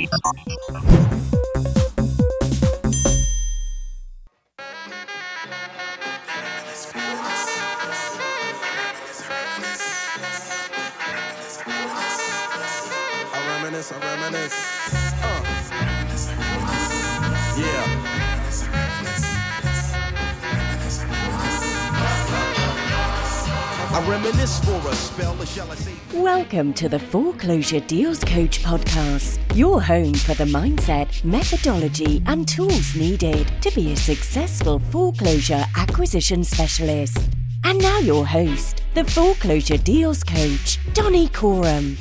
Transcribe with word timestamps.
Uh. 0.00 0.06
I 23.90 24.06
reminisce 24.08 24.60
for 24.64 24.88
a 24.88 24.94
spell, 24.94 25.42
or 25.42 25.46
shall 25.46 25.70
I 25.72 25.74
say? 25.74 25.97
Welcome 26.14 26.72
to 26.74 26.88
the 26.88 26.98
Foreclosure 26.98 27.80
Deals 27.80 28.24
Coach 28.24 28.62
podcast, 28.62 29.38
your 29.54 29.82
home 29.82 30.14
for 30.14 30.32
the 30.32 30.44
mindset, 30.44 31.22
methodology, 31.22 32.22
and 32.24 32.48
tools 32.48 32.96
needed 32.96 33.46
to 33.60 33.70
be 33.72 33.92
a 33.92 33.96
successful 33.96 34.78
foreclosure 34.78 35.62
acquisition 35.76 36.42
specialist. 36.44 37.18
And 37.62 37.78
now, 37.78 37.98
your 37.98 38.26
host, 38.26 38.82
the 38.94 39.04
Foreclosure 39.04 39.76
Deals 39.76 40.24
Coach, 40.24 40.78
Donny 40.94 41.28
Coram. 41.28 41.98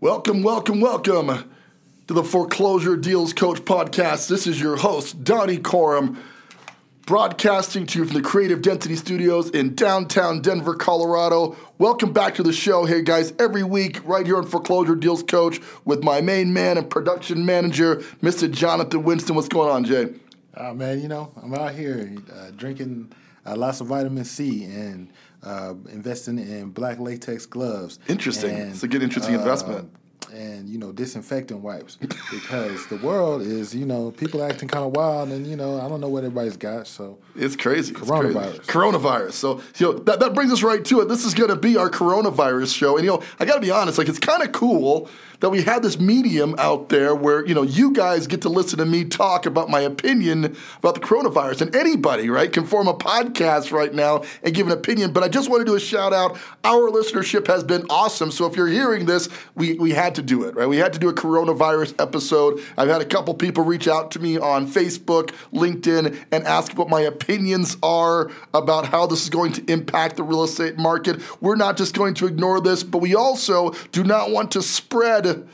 Welcome, 0.00 0.44
welcome, 0.44 0.80
welcome 0.80 1.50
to 2.06 2.14
the 2.14 2.22
Foreclosure 2.22 2.96
Deals 2.96 3.32
Coach 3.32 3.58
podcast. 3.62 4.28
This 4.28 4.46
is 4.46 4.60
your 4.60 4.76
host, 4.76 5.24
Donny 5.24 5.58
Coram, 5.58 6.16
broadcasting 7.10 7.86
to 7.86 7.98
you 7.98 8.04
from 8.04 8.14
the 8.14 8.22
Creative 8.22 8.62
Density 8.62 8.94
Studios 8.94 9.50
in 9.50 9.74
downtown 9.74 10.40
Denver, 10.40 10.76
Colorado. 10.76 11.56
Welcome 11.76 12.12
back 12.12 12.36
to 12.36 12.44
the 12.44 12.52
show. 12.52 12.84
Hey 12.84 13.02
guys, 13.02 13.32
every 13.40 13.64
week 13.64 14.00
right 14.06 14.24
here 14.24 14.36
on 14.36 14.46
Foreclosure 14.46 14.94
Deals 14.94 15.24
Coach 15.24 15.58
with 15.84 16.04
my 16.04 16.20
main 16.20 16.52
man 16.52 16.78
and 16.78 16.88
production 16.88 17.44
manager, 17.44 17.96
Mr. 18.22 18.48
Jonathan 18.48 19.02
Winston. 19.02 19.34
What's 19.34 19.48
going 19.48 19.68
on, 19.68 19.82
Jay? 19.82 20.14
Oh 20.56 20.72
man, 20.72 21.02
you 21.02 21.08
know 21.08 21.32
I'm 21.42 21.52
out 21.52 21.74
here 21.74 22.16
uh, 22.32 22.52
drinking 22.52 23.10
uh, 23.44 23.56
lots 23.56 23.80
of 23.80 23.88
vitamin 23.88 24.24
C 24.24 24.62
and 24.62 25.12
uh, 25.42 25.74
investing 25.90 26.38
in 26.38 26.70
black 26.70 27.00
latex 27.00 27.44
gloves. 27.44 27.98
Interesting. 28.06 28.54
And, 28.54 28.70
It's 28.70 28.84
a 28.84 28.88
good, 28.88 29.02
interesting 29.02 29.34
uh, 29.34 29.40
investment. 29.40 29.92
And 30.32 30.68
you 30.68 30.78
know 30.78 30.92
disinfectant 30.92 31.60
wipes 31.60 31.96
because 32.30 32.86
the 32.86 32.96
world 32.96 33.42
is 33.42 33.74
you 33.74 33.84
know 33.86 34.12
people 34.12 34.42
acting 34.42 34.68
kind 34.68 34.84
of 34.84 34.92
wild 34.92 35.30
and 35.30 35.46
you 35.46 35.56
know 35.56 35.80
I 35.80 35.88
don't 35.88 36.00
know 36.00 36.08
what 36.08 36.24
everybody's 36.24 36.56
got 36.56 36.86
so 36.86 37.18
It's 37.34 37.56
crazy. 37.56 37.92
It's 37.92 38.00
Coronavirus. 38.00 38.32
crazy. 38.32 38.58
Coronavirus. 38.60 39.32
So, 39.32 39.60
you 39.78 39.86
know, 39.86 39.92
that, 40.00 40.20
that 40.20 40.34
brings 40.34 40.52
us 40.52 40.62
right 40.62 40.84
to 40.84 41.00
it. 41.00 41.08
This 41.08 41.24
is 41.24 41.34
going 41.34 41.50
to 41.50 41.56
be 41.56 41.76
our 41.76 41.88
coronavirus 41.90 42.74
show. 42.76 42.96
And, 42.96 43.04
you 43.04 43.10
know, 43.12 43.22
I 43.38 43.44
got 43.44 43.54
to 43.54 43.60
be 43.60 43.70
honest, 43.70 43.98
like, 43.98 44.08
it's 44.08 44.18
kind 44.18 44.42
of 44.42 44.52
cool 44.52 45.08
that 45.40 45.48
we 45.48 45.62
have 45.62 45.80
this 45.82 45.98
medium 45.98 46.54
out 46.58 46.90
there 46.90 47.14
where, 47.14 47.46
you 47.46 47.54
know, 47.54 47.62
you 47.62 47.92
guys 47.92 48.26
get 48.26 48.42
to 48.42 48.48
listen 48.50 48.78
to 48.78 48.84
me 48.84 49.04
talk 49.06 49.46
about 49.46 49.70
my 49.70 49.80
opinion 49.80 50.54
about 50.78 50.94
the 50.94 51.00
coronavirus. 51.00 51.62
And 51.62 51.74
anybody, 51.74 52.28
right, 52.28 52.52
can 52.52 52.66
form 52.66 52.88
a 52.88 52.94
podcast 52.94 53.72
right 53.72 53.94
now 53.94 54.22
and 54.42 54.54
give 54.54 54.66
an 54.66 54.72
opinion. 54.72 55.12
But 55.12 55.22
I 55.22 55.28
just 55.28 55.48
want 55.48 55.60
to 55.60 55.64
do 55.64 55.76
a 55.76 55.80
shout 55.80 56.12
out. 56.12 56.36
Our 56.62 56.90
listenership 56.90 57.46
has 57.46 57.64
been 57.64 57.86
awesome. 57.88 58.30
So 58.30 58.44
if 58.46 58.54
you're 58.56 58.66
hearing 58.68 59.06
this, 59.06 59.28
we, 59.54 59.74
we 59.74 59.92
had 59.92 60.14
to 60.16 60.19
do 60.22 60.44
it, 60.44 60.54
right? 60.54 60.68
We 60.68 60.76
had 60.78 60.92
to 60.92 60.98
do 60.98 61.08
a 61.08 61.14
coronavirus 61.14 62.00
episode. 62.00 62.60
I've 62.76 62.88
had 62.88 63.00
a 63.00 63.04
couple 63.04 63.34
people 63.34 63.64
reach 63.64 63.88
out 63.88 64.10
to 64.12 64.18
me 64.18 64.38
on 64.38 64.66
Facebook, 64.66 65.30
LinkedIn, 65.52 66.18
and 66.32 66.44
ask 66.44 66.76
what 66.76 66.88
my 66.88 67.00
opinions 67.00 67.76
are 67.82 68.30
about 68.54 68.86
how 68.86 69.06
this 69.06 69.22
is 69.22 69.30
going 69.30 69.52
to 69.52 69.72
impact 69.72 70.16
the 70.16 70.22
real 70.22 70.44
estate 70.44 70.78
market. 70.78 71.20
We're 71.40 71.56
not 71.56 71.76
just 71.76 71.94
going 71.94 72.14
to 72.14 72.26
ignore 72.26 72.60
this, 72.60 72.82
but 72.82 72.98
we 72.98 73.14
also 73.14 73.70
do 73.92 74.04
not 74.04 74.30
want 74.30 74.52
to 74.52 74.62
spread 74.62 75.48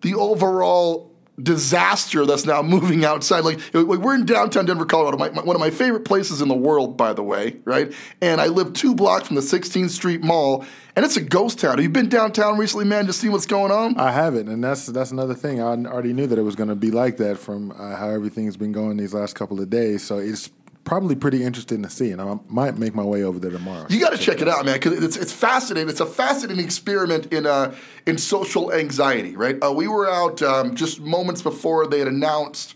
the 0.00 0.14
overall 0.14 1.09
disaster 1.42 2.26
that's 2.26 2.44
now 2.44 2.62
moving 2.62 3.04
outside. 3.04 3.40
Like 3.44 3.58
we're 3.72 4.14
in 4.14 4.26
downtown 4.26 4.66
Denver, 4.66 4.84
Colorado, 4.84 5.16
my, 5.18 5.30
my- 5.30 5.42
one 5.42 5.56
of 5.56 5.60
my 5.60 5.70
favorite 5.70 6.04
places 6.04 6.40
in 6.40 6.48
the 6.48 6.54
world, 6.54 6.96
by 6.96 7.12
the 7.12 7.22
way, 7.22 7.56
right? 7.64 7.92
And 8.20 8.40
I 8.40 8.46
live 8.46 8.72
two 8.72 8.94
blocks 8.94 9.26
from 9.26 9.36
the 9.36 9.42
16th 9.42 9.90
Street 9.90 10.22
Mall, 10.22 10.64
and 10.96 11.04
it's 11.04 11.16
a 11.16 11.20
ghost 11.20 11.58
town. 11.58 11.78
Have 11.78 11.82
you 11.82 11.88
been 11.90 12.08
downtown 12.08 12.58
recently, 12.58 12.84
man? 12.84 13.06
Just 13.06 13.20
see 13.20 13.28
what's 13.28 13.46
going 13.46 13.70
on? 13.72 13.96
I 13.98 14.10
haven't 14.12 14.48
and 14.48 14.62
that's 14.62 14.86
that's 14.86 15.10
another 15.10 15.34
thing 15.34 15.60
I 15.60 15.64
already 15.64 16.12
knew 16.12 16.26
that 16.26 16.38
it 16.38 16.42
was 16.42 16.56
going 16.56 16.68
to 16.68 16.74
be 16.74 16.90
like 16.90 17.16
that 17.18 17.38
from 17.38 17.70
uh, 17.72 17.96
how 17.96 18.08
everything's 18.10 18.56
been 18.56 18.72
going 18.72 18.96
these 18.96 19.14
last 19.14 19.34
couple 19.34 19.60
of 19.60 19.70
days 19.70 20.02
so 20.02 20.18
it's 20.18 20.50
probably 20.90 21.14
pretty 21.14 21.44
interesting 21.44 21.84
to 21.84 21.88
see 21.88 22.10
and 22.10 22.20
I 22.20 22.36
might 22.48 22.76
make 22.76 22.96
my 22.96 23.04
way 23.04 23.22
over 23.22 23.38
there 23.38 23.52
tomorrow. 23.52 23.86
You 23.88 24.00
got 24.00 24.10
to 24.10 24.18
check 24.18 24.40
it 24.40 24.48
out, 24.48 24.64
man, 24.64 24.74
because 24.74 25.00
it's 25.04 25.16
it's 25.16 25.32
fascinating. 25.32 25.88
It's 25.88 26.00
a 26.00 26.04
fascinating 26.04 26.64
experiment 26.64 27.32
in 27.32 27.46
uh 27.46 27.76
in 28.08 28.18
social 28.18 28.72
anxiety, 28.72 29.36
right? 29.36 29.56
Uh, 29.62 29.70
we 29.70 29.86
were 29.86 30.10
out 30.10 30.42
um, 30.42 30.74
just 30.74 30.98
moments 30.98 31.42
before 31.42 31.86
they 31.86 32.00
had 32.00 32.08
announced 32.08 32.74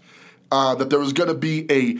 uh, 0.52 0.76
that 0.76 0.90
there 0.90 1.00
was 1.00 1.12
going 1.12 1.28
to 1.28 1.34
be 1.34 1.66
a 1.68 1.98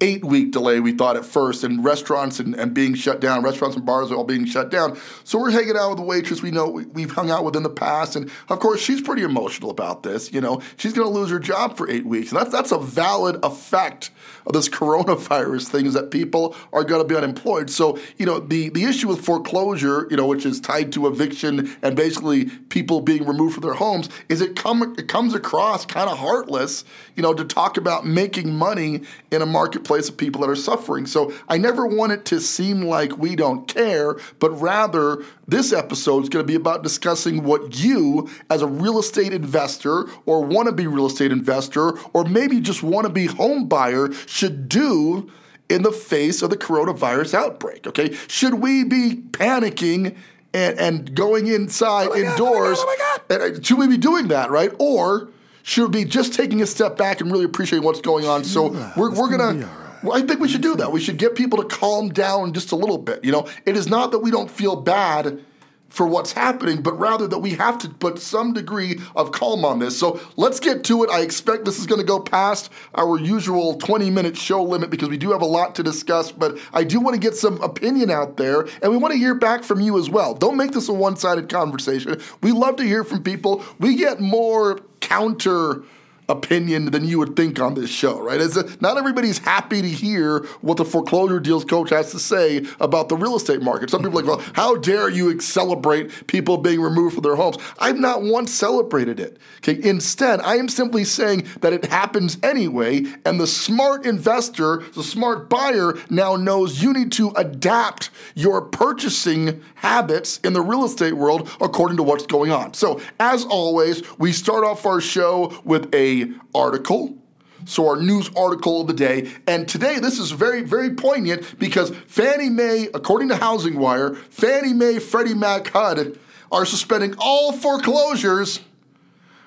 eight 0.00 0.24
week 0.24 0.50
delay. 0.50 0.80
We 0.80 0.92
thought 0.92 1.16
at 1.16 1.24
first, 1.24 1.64
and 1.64 1.82
restaurants 1.84 2.38
and, 2.38 2.54
and 2.54 2.74
being 2.74 2.94
shut 2.94 3.20
down, 3.20 3.42
restaurants 3.42 3.76
and 3.76 3.86
bars 3.86 4.10
are 4.10 4.16
all 4.16 4.24
being 4.24 4.44
shut 4.44 4.70
down. 4.70 4.98
So 5.24 5.38
we're 5.38 5.50
hanging 5.50 5.76
out 5.76 5.90
with 5.90 5.98
a 6.00 6.02
waitress 6.02 6.42
we 6.42 6.50
know 6.50 6.68
we, 6.68 6.84
we've 6.86 7.10
hung 7.10 7.30
out 7.30 7.44
with 7.44 7.56
in 7.56 7.62
the 7.62 7.70
past, 7.70 8.16
and 8.16 8.30
of 8.48 8.58
course 8.60 8.80
she's 8.80 9.00
pretty 9.00 9.22
emotional 9.22 9.70
about 9.70 10.02
this. 10.02 10.32
You 10.32 10.40
know, 10.40 10.60
she's 10.76 10.92
going 10.92 11.08
to 11.08 11.14
lose 11.14 11.30
her 11.30 11.38
job 11.38 11.76
for 11.76 11.88
eight 11.90 12.06
weeks, 12.06 12.30
and 12.30 12.40
that's 12.40 12.52
that's 12.52 12.72
a 12.72 12.78
valid 12.78 13.42
effect 13.42 14.10
of 14.46 14.52
this 14.52 14.68
coronavirus 14.68 15.68
thing 15.68 15.86
is 15.86 15.94
that 15.94 16.10
people 16.10 16.54
are 16.72 16.84
going 16.84 17.02
to 17.02 17.08
be 17.08 17.16
unemployed. 17.16 17.70
So, 17.70 17.98
you 18.16 18.26
know, 18.26 18.38
the, 18.38 18.68
the 18.68 18.84
issue 18.84 19.08
with 19.08 19.24
foreclosure, 19.24 20.06
you 20.10 20.16
know, 20.16 20.26
which 20.26 20.46
is 20.46 20.60
tied 20.60 20.92
to 20.92 21.06
eviction 21.06 21.76
and 21.82 21.96
basically 21.96 22.46
people 22.46 23.00
being 23.00 23.26
removed 23.26 23.54
from 23.54 23.62
their 23.62 23.74
homes, 23.74 24.08
is 24.28 24.40
it 24.40 24.56
come 24.56 24.94
it 24.98 25.08
comes 25.08 25.34
across 25.34 25.84
kind 25.86 26.08
of 26.08 26.18
heartless, 26.18 26.84
you 27.14 27.22
know, 27.22 27.34
to 27.34 27.44
talk 27.44 27.76
about 27.76 28.06
making 28.06 28.54
money 28.54 29.02
in 29.30 29.42
a 29.42 29.46
marketplace 29.86 30.08
of 30.08 30.16
people 30.16 30.40
that 30.40 30.50
are 30.50 30.56
suffering. 30.56 31.06
So 31.06 31.32
I 31.48 31.58
never 31.58 31.86
want 31.86 32.12
it 32.12 32.24
to 32.26 32.40
seem 32.40 32.82
like 32.82 33.16
we 33.18 33.36
don't 33.36 33.68
care, 33.68 34.16
but 34.38 34.50
rather 34.50 35.22
this 35.46 35.72
episode 35.72 36.24
is 36.24 36.28
going 36.28 36.44
to 36.44 36.46
be 36.46 36.56
about 36.56 36.82
discussing 36.82 37.44
what 37.44 37.78
you, 37.78 38.28
as 38.50 38.62
a 38.62 38.66
real 38.66 38.98
estate 38.98 39.32
investor 39.32 40.06
or 40.26 40.44
wannabe 40.44 40.92
real 40.92 41.06
estate 41.06 41.30
investor, 41.30 41.98
or 42.12 42.24
maybe 42.24 42.60
just 42.60 42.82
wannabe 42.82 43.28
home 43.28 43.68
buyer, 43.68 44.12
should 44.26 44.68
do 44.68 45.30
in 45.68 45.82
the 45.82 45.92
face 45.92 46.42
of 46.42 46.50
the 46.50 46.56
coronavirus 46.56 47.34
outbreak. 47.34 47.86
Okay, 47.86 48.12
should 48.28 48.54
we 48.54 48.84
be 48.84 49.22
panicking? 49.30 50.16
And, 50.54 50.78
and 50.78 51.14
going 51.14 51.48
inside 51.48 52.16
indoors, 52.16 52.82
and, 53.28 53.42
uh, 53.42 53.60
should 53.60 53.76
we 53.76 53.88
be 53.88 53.98
doing 53.98 54.28
that, 54.28 54.50
right? 54.50 54.72
Or 54.78 55.28
should 55.66 55.90
be 55.90 56.04
just 56.04 56.32
taking 56.32 56.62
a 56.62 56.66
step 56.66 56.96
back 56.96 57.20
and 57.20 57.30
really 57.30 57.44
appreciating 57.44 57.84
what's 57.84 58.00
going 58.00 58.24
on? 58.24 58.44
So 58.44 58.68
we're, 58.96 59.10
we're 59.10 59.28
gonna 59.28 59.36
gonna, 59.38 59.58
be 59.58 59.64
all 59.64 59.68
right. 59.68 60.04
well, 60.04 60.16
I 60.16 60.24
think 60.24 60.38
we 60.38 60.46
should 60.46 60.60
do 60.60 60.76
that. 60.76 60.92
We 60.92 61.00
should 61.00 61.16
get 61.16 61.34
people 61.34 61.60
to 61.60 61.64
calm 61.64 62.08
down 62.08 62.52
just 62.52 62.70
a 62.70 62.76
little 62.76 62.98
bit. 62.98 63.24
You 63.24 63.32
know, 63.32 63.48
it 63.64 63.76
is 63.76 63.88
not 63.88 64.12
that 64.12 64.20
we 64.20 64.30
don't 64.30 64.48
feel 64.48 64.76
bad 64.76 65.44
for 65.88 66.06
what's 66.06 66.32
happening, 66.32 66.82
but 66.82 66.96
rather 66.98 67.26
that 67.26 67.38
we 67.38 67.50
have 67.52 67.78
to 67.78 67.88
put 67.88 68.20
some 68.20 68.52
degree 68.52 69.00
of 69.16 69.32
calm 69.32 69.64
on 69.64 69.80
this. 69.80 69.98
So 69.98 70.20
let's 70.36 70.60
get 70.60 70.84
to 70.84 71.02
it. 71.02 71.10
I 71.10 71.22
expect 71.22 71.64
this 71.64 71.78
is 71.78 71.86
going 71.86 72.00
to 72.00 72.06
go 72.06 72.20
past 72.20 72.70
our 72.94 73.18
usual 73.18 73.74
20 73.76 74.08
minute 74.10 74.36
show 74.36 74.62
limit 74.62 74.90
because 74.90 75.08
we 75.08 75.16
do 75.16 75.32
have 75.32 75.42
a 75.42 75.46
lot 75.46 75.74
to 75.76 75.82
discuss, 75.82 76.30
but 76.30 76.58
I 76.72 76.84
do 76.84 77.00
want 77.00 77.14
to 77.14 77.20
get 77.20 77.34
some 77.34 77.60
opinion 77.60 78.10
out 78.10 78.36
there 78.36 78.68
and 78.82 78.92
we 78.92 78.96
want 78.96 79.12
to 79.12 79.18
hear 79.18 79.34
back 79.34 79.64
from 79.64 79.80
you 79.80 79.98
as 79.98 80.08
well. 80.10 80.34
Don't 80.34 80.56
make 80.56 80.72
this 80.72 80.88
a 80.88 80.92
one 80.92 81.16
sided 81.16 81.48
conversation. 81.48 82.20
We 82.42 82.52
love 82.52 82.76
to 82.76 82.84
hear 82.84 83.02
from 83.02 83.22
people. 83.22 83.64
We 83.78 83.96
get 83.96 84.20
more 84.20 84.80
counter 85.00 85.82
opinion 86.28 86.86
than 86.86 87.04
you 87.04 87.18
would 87.18 87.36
think 87.36 87.60
on 87.60 87.74
this 87.74 87.90
show, 87.90 88.20
right? 88.20 88.40
It's 88.40 88.56
a, 88.56 88.68
not 88.80 88.98
everybody's 88.98 89.38
happy 89.38 89.80
to 89.82 89.88
hear 89.88 90.40
what 90.60 90.76
the 90.76 90.84
foreclosure 90.84 91.38
deals 91.38 91.64
coach 91.64 91.90
has 91.90 92.10
to 92.12 92.18
say 92.18 92.66
about 92.80 93.08
the 93.08 93.16
real 93.16 93.36
estate 93.36 93.62
market. 93.62 93.90
Some 93.90 94.02
people 94.02 94.18
are 94.18 94.22
like, 94.22 94.38
well, 94.38 94.52
how 94.54 94.76
dare 94.76 95.08
you 95.08 95.38
celebrate 95.40 96.26
people 96.26 96.56
being 96.56 96.80
removed 96.80 97.14
from 97.14 97.22
their 97.22 97.36
homes? 97.36 97.58
I've 97.78 97.98
not 97.98 98.22
once 98.22 98.52
celebrated 98.52 99.20
it. 99.20 99.38
Okay, 99.58 99.80
instead, 99.88 100.40
I 100.40 100.56
am 100.56 100.68
simply 100.68 101.04
saying 101.04 101.46
that 101.60 101.72
it 101.72 101.84
happens 101.84 102.38
anyway, 102.42 103.04
and 103.24 103.40
the 103.40 103.46
smart 103.46 104.04
investor, 104.04 104.82
the 104.94 105.02
smart 105.04 105.48
buyer 105.48 105.94
now 106.10 106.36
knows 106.36 106.82
you 106.82 106.92
need 106.92 107.12
to 107.12 107.30
adapt 107.36 108.10
your 108.34 108.62
purchasing 108.62 109.62
habits 109.76 110.38
in 110.42 110.52
the 110.52 110.60
real 110.60 110.84
estate 110.84 111.14
world 111.14 111.48
according 111.60 111.96
to 111.98 112.02
what's 112.02 112.26
going 112.26 112.50
on. 112.50 112.74
So, 112.74 113.00
as 113.20 113.44
always, 113.44 114.02
we 114.18 114.32
start 114.32 114.64
off 114.64 114.84
our 114.86 115.00
show 115.00 115.60
with 115.64 115.94
a 115.94 116.15
article. 116.54 117.16
So 117.64 117.88
our 117.88 117.96
news 117.96 118.30
article 118.36 118.82
of 118.82 118.86
the 118.86 118.94
day, 118.94 119.30
and 119.46 119.66
today 119.66 119.98
this 119.98 120.18
is 120.18 120.30
very, 120.30 120.62
very 120.62 120.90
poignant 120.90 121.58
because 121.58 121.90
Fannie 122.06 122.50
Mae, 122.50 122.88
according 122.94 123.28
to 123.30 123.36
Housing 123.36 123.78
Wire, 123.78 124.14
Fannie 124.14 124.72
Mae, 124.72 124.98
Freddie 125.00 125.34
Mac, 125.34 125.68
HUD 125.68 126.18
are 126.52 126.64
suspending 126.64 127.14
all 127.18 127.52
foreclosures 127.52 128.60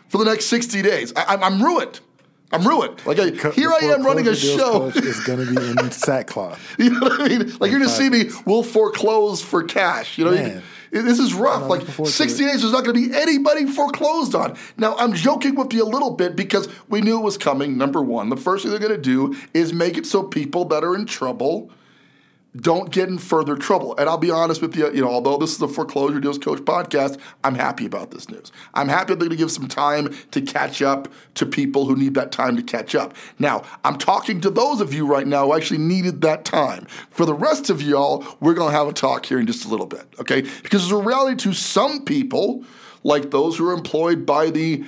for 0.09 0.17
the 0.17 0.25
next 0.25 0.45
60 0.45 0.81
days. 0.81 1.13
I, 1.15 1.33
I'm, 1.35 1.43
I'm 1.43 1.63
ruined. 1.63 2.01
I'm 2.51 2.67
ruined. 2.67 3.05
Like 3.05 3.19
I, 3.19 3.31
Co- 3.31 3.51
here 3.51 3.71
I 3.71 3.85
am 3.93 4.03
running 4.03 4.27
a 4.27 4.35
show. 4.35 4.87
is 4.87 5.19
going 5.21 5.45
to 5.45 5.53
be 5.53 5.81
in 5.81 5.91
sackcloth. 5.91 6.59
You 6.79 6.89
know 6.89 6.99
what 7.01 7.21
I 7.21 7.27
mean? 7.27 7.57
Like 7.59 7.69
you're 7.71 7.79
gonna 7.79 7.89
see 7.89 8.09
me, 8.09 8.31
we'll 8.45 8.63
foreclose 8.63 9.41
for 9.41 9.63
cash. 9.63 10.17
You 10.17 10.25
know, 10.25 10.31
Man. 10.31 10.63
This 10.91 11.19
is 11.19 11.33
rough. 11.33 11.63
Like 11.63 11.81
looking 11.81 11.93
forward 11.93 12.09
to 12.09 12.15
60 12.15 12.43
days, 12.43 12.61
there's 12.61 12.73
not 12.73 12.83
going 12.83 12.95
to 12.95 13.09
be 13.09 13.15
anybody 13.15 13.65
foreclosed 13.65 14.35
on. 14.35 14.57
Now, 14.77 14.95
I'm 14.97 15.13
joking 15.13 15.55
with 15.55 15.73
you 15.73 15.83
a 15.83 15.85
little 15.85 16.11
bit 16.11 16.35
because 16.35 16.67
we 16.87 17.01
knew 17.01 17.19
it 17.19 17.23
was 17.23 17.37
coming. 17.37 17.77
Number 17.77 18.01
one, 18.01 18.29
the 18.29 18.37
first 18.37 18.63
thing 18.63 18.71
they're 18.71 18.79
going 18.79 18.91
to 18.91 18.97
do 18.97 19.35
is 19.53 19.73
make 19.73 19.97
it 19.97 20.05
so 20.05 20.23
people 20.23 20.65
that 20.65 20.83
are 20.83 20.95
in 20.95 21.05
trouble 21.05 21.71
don't 22.55 22.91
get 22.91 23.09
in 23.09 23.17
further 23.17 23.55
trouble. 23.55 23.95
And 23.97 24.09
I'll 24.09 24.17
be 24.17 24.31
honest 24.31 24.61
with 24.61 24.75
you, 24.75 24.91
you 24.91 25.01
know, 25.01 25.09
although 25.09 25.37
this 25.37 25.53
is 25.53 25.61
a 25.61 25.67
Foreclosure 25.67 26.19
Deals 26.19 26.39
Coach 26.39 26.59
podcast, 26.59 27.19
I'm 27.43 27.55
happy 27.55 27.85
about 27.85 28.11
this 28.11 28.27
news. 28.27 28.51
I'm 28.73 28.87
happy 28.87 29.09
they're 29.09 29.17
going 29.17 29.29
to 29.29 29.35
give 29.35 29.51
some 29.51 29.67
time 29.67 30.15
to 30.31 30.41
catch 30.41 30.81
up 30.81 31.07
to 31.35 31.45
people 31.45 31.85
who 31.85 31.95
need 31.95 32.15
that 32.15 32.31
time 32.31 32.55
to 32.57 32.63
catch 32.63 32.95
up. 32.95 33.15
Now, 33.37 33.63
I'm 33.83 33.97
talking 33.97 34.41
to 34.41 34.49
those 34.49 34.81
of 34.81 34.93
you 34.93 35.05
right 35.05 35.27
now 35.27 35.45
who 35.45 35.55
actually 35.55 35.79
needed 35.79 36.21
that 36.21 36.43
time. 36.43 36.85
For 37.11 37.25
the 37.25 37.35
rest 37.35 37.69
of 37.69 37.81
y'all, 37.81 38.25
we're 38.39 38.55
going 38.55 38.71
to 38.71 38.77
have 38.77 38.87
a 38.87 38.93
talk 38.93 39.25
here 39.25 39.39
in 39.39 39.45
just 39.45 39.65
a 39.65 39.67
little 39.67 39.85
bit, 39.85 40.07
okay? 40.19 40.41
Because 40.41 40.81
there's 40.81 40.91
a 40.91 41.03
reality 41.03 41.35
to 41.43 41.53
some 41.53 42.03
people, 42.03 42.65
like 43.03 43.29
those 43.29 43.57
who 43.57 43.69
are 43.69 43.73
employed 43.73 44.25
by 44.25 44.49
the 44.49 44.83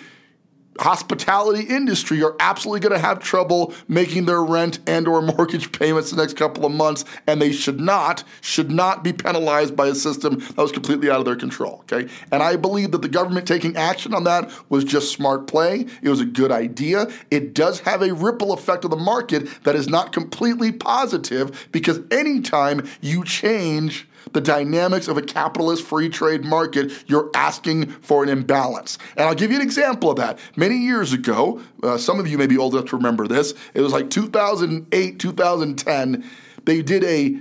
hospitality 0.80 1.64
industry 1.64 2.24
are 2.24 2.36
absolutely 2.40 2.80
going 2.80 2.94
to 2.94 3.06
have 3.06 3.20
trouble 3.20 3.74
making 3.88 4.26
their 4.26 4.44
rent 4.44 4.80
and 4.88 5.08
or 5.08 5.22
mortgage 5.38 5.72
payments 5.72 6.12
the 6.12 6.18
next 6.18 6.36
couple 6.36 6.66
of 6.66 6.72
months 6.72 7.06
and 7.28 7.42
they 7.42 7.52
should 7.52 7.80
not 7.80 8.24
should 8.42 8.72
not 8.72 9.04
be 9.04 9.14
penalized 9.14 9.76
by 9.76 9.88
a 9.88 9.96
system 9.96 10.40
that 10.40 10.58
was 10.58 10.72
completely 10.72 11.10
out 11.10 11.20
of 11.20 11.26
their 11.26 11.36
control 11.36 11.84
okay? 11.92 12.10
And 12.32 12.42
i 12.42 12.56
believe 12.56 12.92
that 12.92 13.02
the 13.02 13.10
government 13.10 13.48
taking 13.48 13.76
action 13.76 14.14
on 14.14 14.24
that 14.24 14.52
was 14.70 14.84
just 14.84 15.12
smart 15.12 15.48
play. 15.48 15.86
It 16.02 16.10
was 16.10 16.22
a 16.22 16.26
good 16.26 16.52
idea. 16.52 17.08
It 17.30 17.54
does 17.54 17.82
have 17.82 18.02
a 18.02 18.14
ripple 18.14 18.54
effect 18.54 18.86
on 18.86 18.92
the 18.92 18.98
market 18.98 19.64
that 19.64 19.76
is 19.76 19.88
not 19.88 20.14
completely 20.14 20.72
positive 20.72 21.70
because 21.72 22.00
anytime 22.12 22.88
you 23.02 23.24
change 23.24 24.08
the 24.34 24.42
dynamics 24.42 25.08
of 25.08 25.18
a 25.18 25.22
capitalist 25.22 25.84
free 25.84 26.10
trade 26.10 26.44
market, 26.44 26.92
you're 27.08 27.30
asking 27.36 27.88
for 27.88 28.24
an 28.24 28.30
imbalance. 28.30 28.98
And 29.18 29.28
I'll 29.28 29.36
give 29.36 29.52
you 29.52 29.58
an 29.58 29.64
example 29.64 30.12
of 30.12 30.18
that. 30.18 30.40
Many 30.56 30.78
years 30.78 31.14
ago, 31.14 31.62
uh, 31.84 31.98
some 31.98 32.20
of 32.20 32.28
you 32.28 32.38
may 32.38 32.48
be 32.48 32.58
old 32.58 32.74
enough 32.74 32.90
to 32.90 32.98
remember 32.98 33.28
this, 33.28 33.54
it 33.74 33.82
was 33.82 33.94
like 33.94 34.10
2008, 34.10 35.20
2010, 35.20 36.30
they 36.66 36.82
did 36.82 37.04
a 37.04 37.40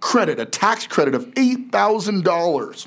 credit, 0.00 0.38
a 0.38 0.46
tax 0.46 0.86
credit 0.86 1.14
of 1.14 1.26
$8,000 1.34 2.86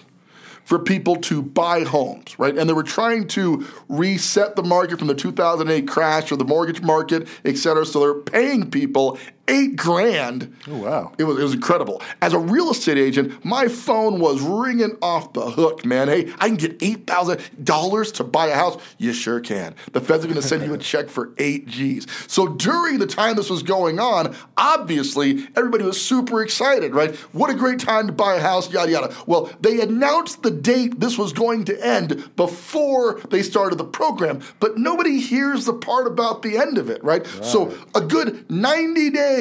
for 0.70 0.78
people 0.78 1.16
to 1.16 1.42
buy 1.42 1.84
homes, 1.84 2.38
right? 2.38 2.56
And 2.56 2.70
they 2.70 2.74
were 2.74 2.84
trying 2.84 3.28
to 3.30 3.66
reset 3.88 4.56
the 4.56 4.62
market 4.62 5.00
from 5.00 5.08
the 5.08 5.16
2008 5.16 5.88
crash 5.88 6.32
or 6.32 6.36
the 6.36 6.46
mortgage 6.46 6.84
market, 6.84 7.28
et 7.44 7.58
cetera. 7.58 7.88
So 7.88 8.00
they're 8.00 8.14
paying 8.14 8.70
people 8.70 9.18
eight 9.50 9.76
grand. 9.76 10.56
Oh, 10.68 10.78
wow. 10.78 11.12
It 11.18 11.24
was, 11.24 11.40
it 11.40 11.44
was 11.44 11.54
incredible. 11.54 12.02
As 12.22 12.34
a 12.34 12.40
real 12.40 12.70
estate 12.70 12.98
agent, 12.98 13.44
my 13.44 13.68
phone 13.68 14.20
was 14.20 14.42
ringing 14.42 14.96
off 15.02 15.34
the 15.34 15.50
hook, 15.50 15.84
man. 15.86 16.08
Hey, 16.08 16.32
I 16.40 16.48
can 16.48 16.56
get 16.56 16.80
$8,000 16.80 18.14
to 18.14 18.24
buy 18.24 18.48
a 18.48 18.56
house. 18.56 18.78
You 18.98 19.12
sure 19.12 19.40
can. 19.40 19.76
The 19.92 20.00
feds 20.00 20.24
are 20.24 20.28
going 20.28 20.40
to 20.40 20.48
send 20.48 20.64
you 20.64 20.74
a 20.74 20.78
check 20.90 21.10
for 21.10 21.34
eight 21.38 21.68
G's. 21.68 22.06
So 22.28 22.48
during 22.48 23.00
the 23.00 23.08
time 23.08 23.36
this 23.36 23.50
was 23.50 23.64
going 23.64 24.00
on, 24.00 24.36
obviously, 24.58 25.48
everybody 25.56 25.84
was 25.84 26.00
super 26.00 26.42
excited, 26.42 26.94
right? 26.94 27.16
What 27.34 27.50
a 27.50 27.56
great 27.56 27.80
time 27.80 28.08
to 28.08 28.14
buy 28.14 28.36
a 28.36 28.40
house, 28.40 28.72
yada, 28.72 28.92
yada. 28.92 29.16
Well, 29.26 29.52
they 29.60 29.82
announced 29.82 30.44
the 30.44 30.52
date 30.52 31.00
this 31.00 31.18
was 31.18 31.34
going 31.34 31.66
to 31.66 31.86
end 31.86 32.36
before 32.36 33.20
they 33.30 33.42
started 33.42 33.78
the 33.78 33.86
program, 33.86 34.42
but 34.60 34.78
nobody 34.78 35.20
hears 35.20 35.66
the 35.66 35.74
part 35.74 36.06
about 36.06 36.44
the 36.44 36.58
end 36.58 36.78
of 36.78 36.90
it, 36.90 37.04
right? 37.04 37.26
So 37.42 37.74
a 37.96 38.02
good 38.02 38.50
90 38.50 39.10
days 39.10 39.39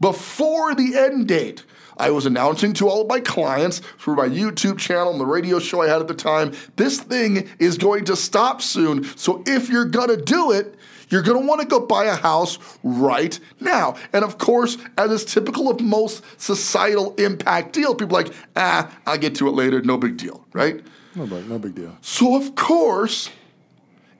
before 0.00 0.74
the 0.74 0.96
end 0.96 1.28
date, 1.28 1.64
I 1.98 2.10
was 2.10 2.26
announcing 2.26 2.72
to 2.74 2.88
all 2.88 3.02
of 3.02 3.08
my 3.08 3.20
clients 3.20 3.80
through 3.98 4.16
my 4.16 4.28
YouTube 4.28 4.78
channel 4.78 5.12
and 5.12 5.20
the 5.20 5.26
radio 5.26 5.58
show 5.58 5.82
I 5.82 5.88
had 5.88 6.00
at 6.00 6.08
the 6.08 6.14
time, 6.14 6.52
this 6.76 7.00
thing 7.00 7.48
is 7.58 7.78
going 7.78 8.04
to 8.06 8.16
stop 8.16 8.60
soon. 8.60 9.04
So 9.16 9.42
if 9.46 9.70
you're 9.70 9.86
going 9.86 10.08
to 10.08 10.16
do 10.16 10.52
it, 10.52 10.74
you're 11.08 11.22
going 11.22 11.40
to 11.40 11.46
want 11.46 11.60
to 11.60 11.66
go 11.66 11.80
buy 11.80 12.04
a 12.04 12.16
house 12.16 12.58
right 12.82 13.38
now. 13.60 13.96
And 14.12 14.24
of 14.24 14.38
course, 14.38 14.76
as 14.98 15.10
is 15.10 15.24
typical 15.24 15.70
of 15.70 15.80
most 15.80 16.22
societal 16.36 17.14
impact 17.14 17.72
deals, 17.72 17.94
people 17.96 18.16
are 18.16 18.24
like, 18.24 18.34
ah, 18.56 18.94
I'll 19.06 19.18
get 19.18 19.34
to 19.36 19.48
it 19.48 19.52
later, 19.52 19.80
no 19.82 19.96
big 19.96 20.16
deal, 20.16 20.44
right? 20.52 20.84
No, 21.14 21.24
no 21.24 21.58
big 21.58 21.74
deal. 21.74 21.96
So, 22.02 22.36
of 22.36 22.56
course, 22.56 23.30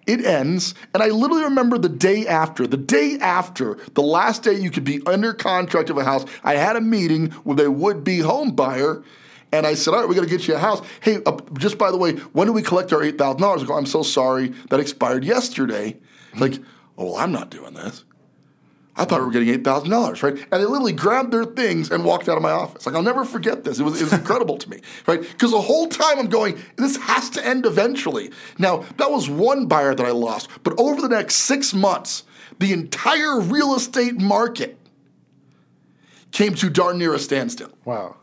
it 0.07 0.25
ends. 0.25 0.75
And 0.95 1.03
I 1.03 1.09
literally 1.09 1.45
remember 1.45 1.79
the 1.79 1.89
day 1.89 2.27
after, 2.27 2.67
the 2.67 2.77
day 2.77 3.19
after, 3.21 3.77
the 3.95 4.03
last 4.03 4.43
day 4.43 4.55
you 4.55 4.71
could 4.71 4.85
be 4.85 5.03
under 5.07 5.33
contract 5.33 5.91
of 5.91 5.99
a 5.99 6.05
house, 6.05 6.25
I 6.45 6.55
had 6.55 6.77
a 6.77 6.81
meeting 6.81 7.35
with 7.45 7.61
a 7.61 7.71
would 7.71 8.05
be 8.05 8.21
home 8.21 8.53
buyer. 8.53 9.03
And 9.53 9.67
I 9.67 9.75
said, 9.75 9.95
all 9.95 10.01
right, 10.01 10.09
we're 10.09 10.15
going 10.15 10.29
to 10.29 10.37
get 10.37 10.49
you 10.49 10.55
a 10.55 10.59
house. 10.59 10.83
Hey, 11.01 11.19
uh, 11.25 11.37
just 11.55 11.79
by 11.79 11.91
the 11.91 11.97
way, 11.97 12.13
when 12.13 12.47
do 12.47 12.53
we 12.53 12.63
collect 12.63 12.93
our 12.93 13.01
$8,000? 13.01 13.63
I 13.63 13.65
go, 13.65 13.75
I'm 13.75 13.87
so 13.87 14.03
sorry. 14.03 14.49
That 14.71 14.81
expired 14.81 15.25
yesterday. 15.25 15.97
Like, 16.37 16.55
oh, 16.99 17.13
well, 17.13 17.17
I'm 17.17 17.33
not 17.33 17.51
doing 17.51 17.75
this. 17.75 18.05
I 18.99 19.05
thought 19.05 19.21
we 19.21 19.27
were 19.27 19.33
getting 19.33 19.51
eight 19.51 19.65
thousand 19.65 19.91
dollars, 19.91 20.23
right? 20.23 20.35
And 20.35 20.49
they 20.51 20.65
literally 20.65 20.93
grabbed 20.93 21.33
their 21.33 21.45
things 21.45 21.91
and 21.91 22.05
walked 22.05 22.29
out 22.29 22.37
of 22.37 22.43
my 22.43 22.51
office. 22.51 22.87
Like 22.87 22.95
I'll 22.95 23.03
never 23.03 23.25
forget 23.25 23.65
this. 23.65 23.79
It 23.79 23.83
was 23.83 24.01
it 24.01 24.05
was 24.05 24.13
incredible 24.13 24.57
to 24.59 24.71
me, 24.71 24.81
right? 25.07 25.21
Because 25.21 25.51
the 25.51 25.61
whole 25.61 25.89
time 25.89 26.19
I'm 26.19 26.29
going, 26.29 26.59
this 26.77 26.97
has 26.97 27.29
to 27.31 27.47
end 27.47 27.67
eventually. 27.67 28.31
Now 28.59 28.85
that 28.97 29.11
was 29.11 29.29
one 29.29 29.67
buyer 29.67 29.95
that 29.95 30.07
I 30.07 30.11
lost, 30.13 30.49
but 30.63 30.79
over 30.79 31.01
the 31.01 31.09
next 31.09 31.37
six 31.37 31.75
months, 31.75 32.25
the 32.59 32.73
entire 32.73 33.41
real 33.41 33.75
estate 33.75 34.21
market 34.21 34.79
came 36.33 36.55
to 36.55 36.69
darn 36.71 36.99
near 36.99 37.15
a 37.15 37.19
standstill 37.19 37.71
Wow. 37.85 38.17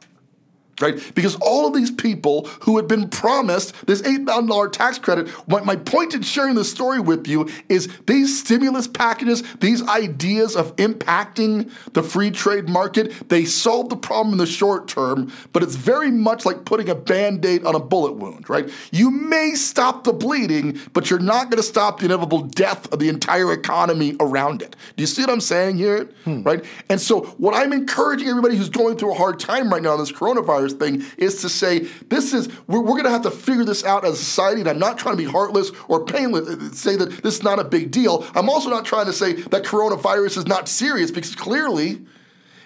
Right? 0.81 1.13
Because 1.15 1.35
all 1.35 1.67
of 1.67 1.73
these 1.73 1.91
people 1.91 2.45
who 2.61 2.77
had 2.77 2.87
been 2.87 3.09
promised 3.09 3.73
this 3.85 4.01
$8,000 4.01 4.71
tax 4.71 4.97
credit, 4.97 5.29
my, 5.47 5.75
point 5.75 6.13
in 6.13 6.21
sharing 6.21 6.55
this 6.55 6.71
story 6.71 6.99
with 6.99 7.27
you 7.27 7.49
is 7.69 7.89
these 8.07 8.39
stimulus 8.39 8.87
packages, 8.87 9.43
these 9.59 9.85
ideas 9.87 10.55
of 10.55 10.75
impacting 10.77 11.71
the 11.93 12.01
free 12.01 12.31
trade 12.31 12.69
market, 12.69 13.29
they 13.29 13.45
solve 13.45 13.89
the 13.89 13.95
problem 13.95 14.33
in 14.33 14.37
the 14.37 14.45
short 14.45 14.87
term, 14.87 15.31
but 15.51 15.61
it's 15.61 15.75
very 15.75 16.11
much 16.11 16.45
like 16.45 16.65
putting 16.65 16.89
a 16.89 16.95
band 16.95 17.45
aid 17.45 17.65
on 17.65 17.75
a 17.75 17.79
bullet 17.79 18.13
wound, 18.13 18.49
right? 18.49 18.69
You 18.91 19.11
may 19.11 19.51
stop 19.55 20.03
the 20.03 20.13
bleeding, 20.13 20.79
but 20.93 21.09
you're 21.09 21.19
not 21.19 21.49
going 21.49 21.57
to 21.57 21.67
stop 21.67 21.99
the 21.99 22.05
inevitable 22.05 22.41
death 22.41 22.91
of 22.93 22.99
the 22.99 23.09
entire 23.09 23.51
economy 23.51 24.15
around 24.19 24.61
it. 24.61 24.75
Do 24.95 25.03
you 25.03 25.07
see 25.07 25.21
what 25.21 25.31
I'm 25.31 25.41
saying 25.41 25.77
here? 25.77 26.09
Hmm. 26.23 26.43
Right? 26.43 26.63
And 26.89 26.99
so, 26.99 27.21
what 27.37 27.53
I'm 27.53 27.73
encouraging 27.73 28.27
everybody 28.27 28.55
who's 28.55 28.69
going 28.69 28.97
through 28.97 29.11
a 29.11 29.17
hard 29.17 29.39
time 29.39 29.71
right 29.71 29.81
now 29.81 29.93
in 29.93 29.99
this 29.99 30.11
coronavirus 30.11 30.62
thing 30.71 31.03
is 31.17 31.41
to 31.41 31.49
say, 31.49 31.79
this 32.09 32.33
is, 32.33 32.47
we're, 32.67 32.79
we're 32.79 32.91
going 32.91 33.03
to 33.03 33.11
have 33.11 33.23
to 33.23 33.31
figure 33.31 33.65
this 33.65 33.83
out 33.83 34.05
as 34.05 34.13
a 34.13 34.17
society. 34.17 34.61
And 34.61 34.69
I'm 34.69 34.79
not 34.79 34.97
trying 34.97 35.17
to 35.17 35.23
be 35.23 35.29
heartless 35.29 35.71
or 35.87 36.05
painless, 36.05 36.47
uh, 36.47 36.71
say 36.73 36.95
that 36.95 37.23
this 37.23 37.35
is 37.35 37.43
not 37.43 37.59
a 37.59 37.63
big 37.63 37.91
deal. 37.91 38.25
I'm 38.33 38.49
also 38.49 38.69
not 38.69 38.85
trying 38.85 39.07
to 39.07 39.13
say 39.13 39.33
that 39.33 39.63
coronavirus 39.63 40.37
is 40.37 40.47
not 40.47 40.69
serious 40.69 41.11
because 41.11 41.35
clearly, 41.35 42.05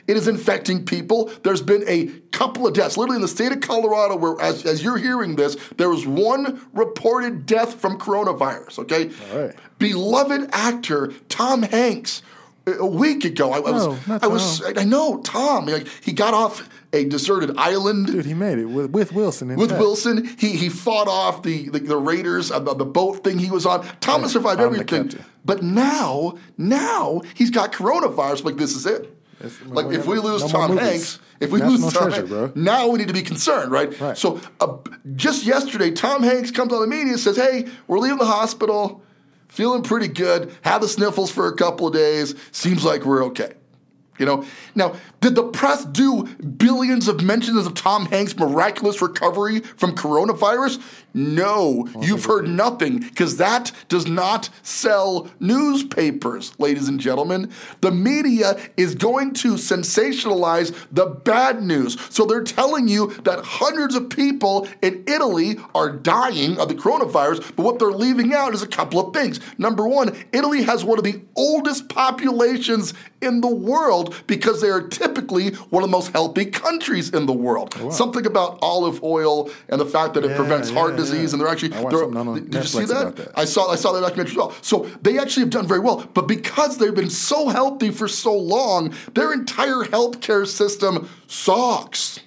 it 0.08 0.16
is 0.16 0.30
infecting 0.30 0.86
people. 0.86 1.30
There's 1.44 1.62
been 1.62 1.84
a 1.86 2.08
couple 2.32 2.66
of 2.66 2.74
deaths, 2.74 2.96
literally 2.96 3.18
in 3.18 3.22
the 3.22 3.28
state 3.28 3.52
of 3.52 3.60
Colorado, 3.60 4.16
where, 4.16 4.40
as, 4.42 4.66
as 4.66 4.82
you're 4.82 4.98
hearing 4.98 5.36
this, 5.36 5.58
there 5.76 5.90
was 5.90 6.08
one 6.08 6.66
reported 6.72 7.46
death 7.46 7.76
from 7.82 8.00
coronavirus, 8.00 8.80
okay? 8.80 9.12
All 9.32 9.40
right. 9.48 9.56
Beloved 9.80 10.50
actor 10.54 11.12
Tom 11.28 11.64
Hanks, 11.64 12.22
a 12.66 12.72
a 12.72 12.86
week 12.86 13.26
ago, 13.26 13.52
I, 13.52 13.58
I 13.58 13.72
was, 13.72 14.10
I 14.10 14.28
was, 14.28 14.64
I 14.78 14.86
know, 14.86 15.20
Tom, 15.24 15.66
like, 15.66 15.88
he 16.02 16.14
got 16.14 16.34
off 16.34 16.70
a 16.94 17.06
deserted 17.06 17.56
island. 17.58 18.08
Dude, 18.08 18.26
he 18.26 18.34
made 18.34 18.58
it 18.60 18.66
with, 18.66 18.92
with 18.92 19.12
Wilson. 19.12 19.56
With. 19.56 19.72
Wilson, 19.72 20.26
he 20.38 20.52
he 20.56 20.70
fought 20.70 21.08
off 21.08 21.44
the 21.44 21.70
the, 21.70 21.80
the 21.80 21.98
Raiders, 21.98 22.52
uh, 22.52 22.60
the, 22.60 22.74
the 22.74 22.86
boat 22.86 23.24
thing 23.24 23.40
he 23.40 23.52
was 23.52 23.66
on. 23.66 23.86
Thomas 24.00 24.34
survived 24.34 24.62
I'm 24.62 24.68
everything, 24.68 25.12
but 25.44 25.62
now 25.64 26.38
now 26.58 27.22
he's 27.36 27.50
got 27.52 27.72
coronavirus. 27.74 28.46
Like 28.46 28.58
this 28.58 28.76
is 28.76 28.86
it. 28.86 29.14
It's- 29.40 29.60
like 29.68 29.88
if 29.94 30.08
we 30.08 30.18
lose 30.18 30.42
no 30.42 30.48
Tom. 30.50 30.78
Hanks, 30.78 31.20
if 31.40 31.52
we 31.52 31.60
National 31.60 31.80
lose 31.80 31.94
Tom 31.94 32.04
treasure, 32.10 32.16
Hanks, 32.28 32.30
bro. 32.30 32.52
now 32.56 32.88
we 32.88 32.98
need 32.98 33.08
to 33.10 33.14
be 33.14 33.22
concerned, 33.22 33.72
right? 33.72 34.00
Right. 34.00 34.18
So 34.18 34.42
uh, 34.60 34.78
just 35.16 35.46
yesterday, 35.46 35.92
Tom 35.92 36.24
Hanks 36.24 36.50
comes 36.50 36.74
on 36.74 36.82
the 36.82 36.88
media 36.88 37.14
and 37.14 37.20
says, 37.20 37.36
"Hey, 37.36 37.68
we're 37.88 38.00
leaving 38.00 38.18
the 38.18 38.26
hospital, 38.26 39.04
feeling 39.48 39.84
pretty 39.84 40.08
good. 40.08 40.52
Had 40.62 40.80
the 40.82 40.88
sniffles 40.88 41.30
for 41.30 41.48
a 41.48 41.56
couple 41.56 41.86
of 41.88 41.94
days. 41.94 42.34
Seems 42.52 42.84
like 42.84 43.06
we're 43.06 43.24
okay." 43.26 43.54
You 44.18 44.26
know, 44.26 44.46
now 44.76 44.96
did 45.22 45.36
the 45.36 45.44
press 45.44 45.86
do 45.86 46.24
billions 46.24 47.08
of 47.08 47.22
mentions 47.22 47.66
of 47.66 47.74
Tom 47.74 48.08
Hanks' 48.08 48.38
miraculous 48.38 49.02
recovery 49.02 49.60
from 49.60 49.96
coronavirus? 49.96 50.82
No, 51.14 51.88
you've 52.00 52.26
heard 52.26 52.48
nothing 52.48 53.00
because 53.00 53.38
that 53.38 53.72
does 53.90 54.06
not 54.06 54.50
sell 54.62 55.30
newspapers, 55.40 56.54
ladies 56.60 56.88
and 56.88 57.00
gentlemen. 57.00 57.52
The 57.82 57.92
media 57.92 58.60
is 58.78 58.94
going 58.94 59.34
to 59.36 59.54
sensationalize 59.54 60.76
the 60.92 61.08
bad 61.08 61.64
news. 61.64 61.98
So 62.12 62.26
they're 62.26 62.44
telling 62.44 62.88
you 62.88 63.14
that 63.24 63.44
hundreds 63.44 63.96
of 63.96 64.10
people 64.10 64.68
in 64.84 65.04
Italy 65.08 65.58
are 65.74 65.90
dying 65.90 66.60
of 66.60 66.68
the 66.68 66.76
coronavirus, 66.76 67.56
but 67.56 67.64
what 67.64 67.80
they're 67.80 67.92
leaving 67.92 68.34
out 68.34 68.54
is 68.54 68.62
a 68.62 68.68
couple 68.68 69.00
of 69.00 69.14
things. 69.14 69.40
Number 69.58 69.88
one, 69.88 70.16
Italy 70.32 70.64
has 70.64 70.86
one 70.86 71.00
of 71.00 71.04
the 71.04 71.22
oldest 71.36 71.90
populations 71.90 72.94
in 73.22 73.42
the 73.42 73.48
world. 73.48 74.07
World 74.10 74.24
because 74.28 74.62
they 74.62 74.70
are 74.70 74.82
typically 74.82 75.50
one 75.70 75.84
of 75.84 75.90
the 75.90 75.92
most 75.92 76.12
healthy 76.12 76.46
countries 76.46 77.10
in 77.14 77.26
the 77.26 77.34
world. 77.34 77.74
Something 77.92 78.26
about 78.26 78.60
olive 78.62 79.04
oil 79.04 79.50
and 79.70 79.80
the 79.80 79.86
fact 79.86 80.14
that 80.16 80.24
it 80.24 80.32
Yeah, 80.32 80.38
prevents 80.38 80.70
heart 80.70 80.92
yeah, 80.92 80.98
disease, 80.98 81.30
yeah. 81.32 81.34
and 81.34 81.42
they're 81.42 81.48
actually. 81.48 81.70
They're- 81.70 82.40
did 82.42 82.54
you 82.56 82.64
see 82.64 82.86
that? 82.86 83.16
that. 83.16 83.32
I 83.36 83.46
saw 83.46 83.72
I 83.72 83.76
saw 83.76 83.92
that 83.94 84.02
documentary 84.02 84.32
as 84.32 84.38
well. 84.38 84.54
So 84.62 84.88
they 85.02 85.18
actually 85.18 85.42
have 85.44 85.50
done 85.52 85.68
very 85.68 85.80
well, 85.80 86.08
but 86.14 86.28
because 86.28 86.78
they've 86.78 86.94
been 86.96 87.10
so 87.10 87.48
healthy 87.50 87.92
for 87.92 88.08
so 88.08 88.36
long, 88.38 88.94
their 89.14 89.34
entire 89.34 89.84
healthcare 89.84 90.46
system 90.48 91.10
sucks. 91.28 92.20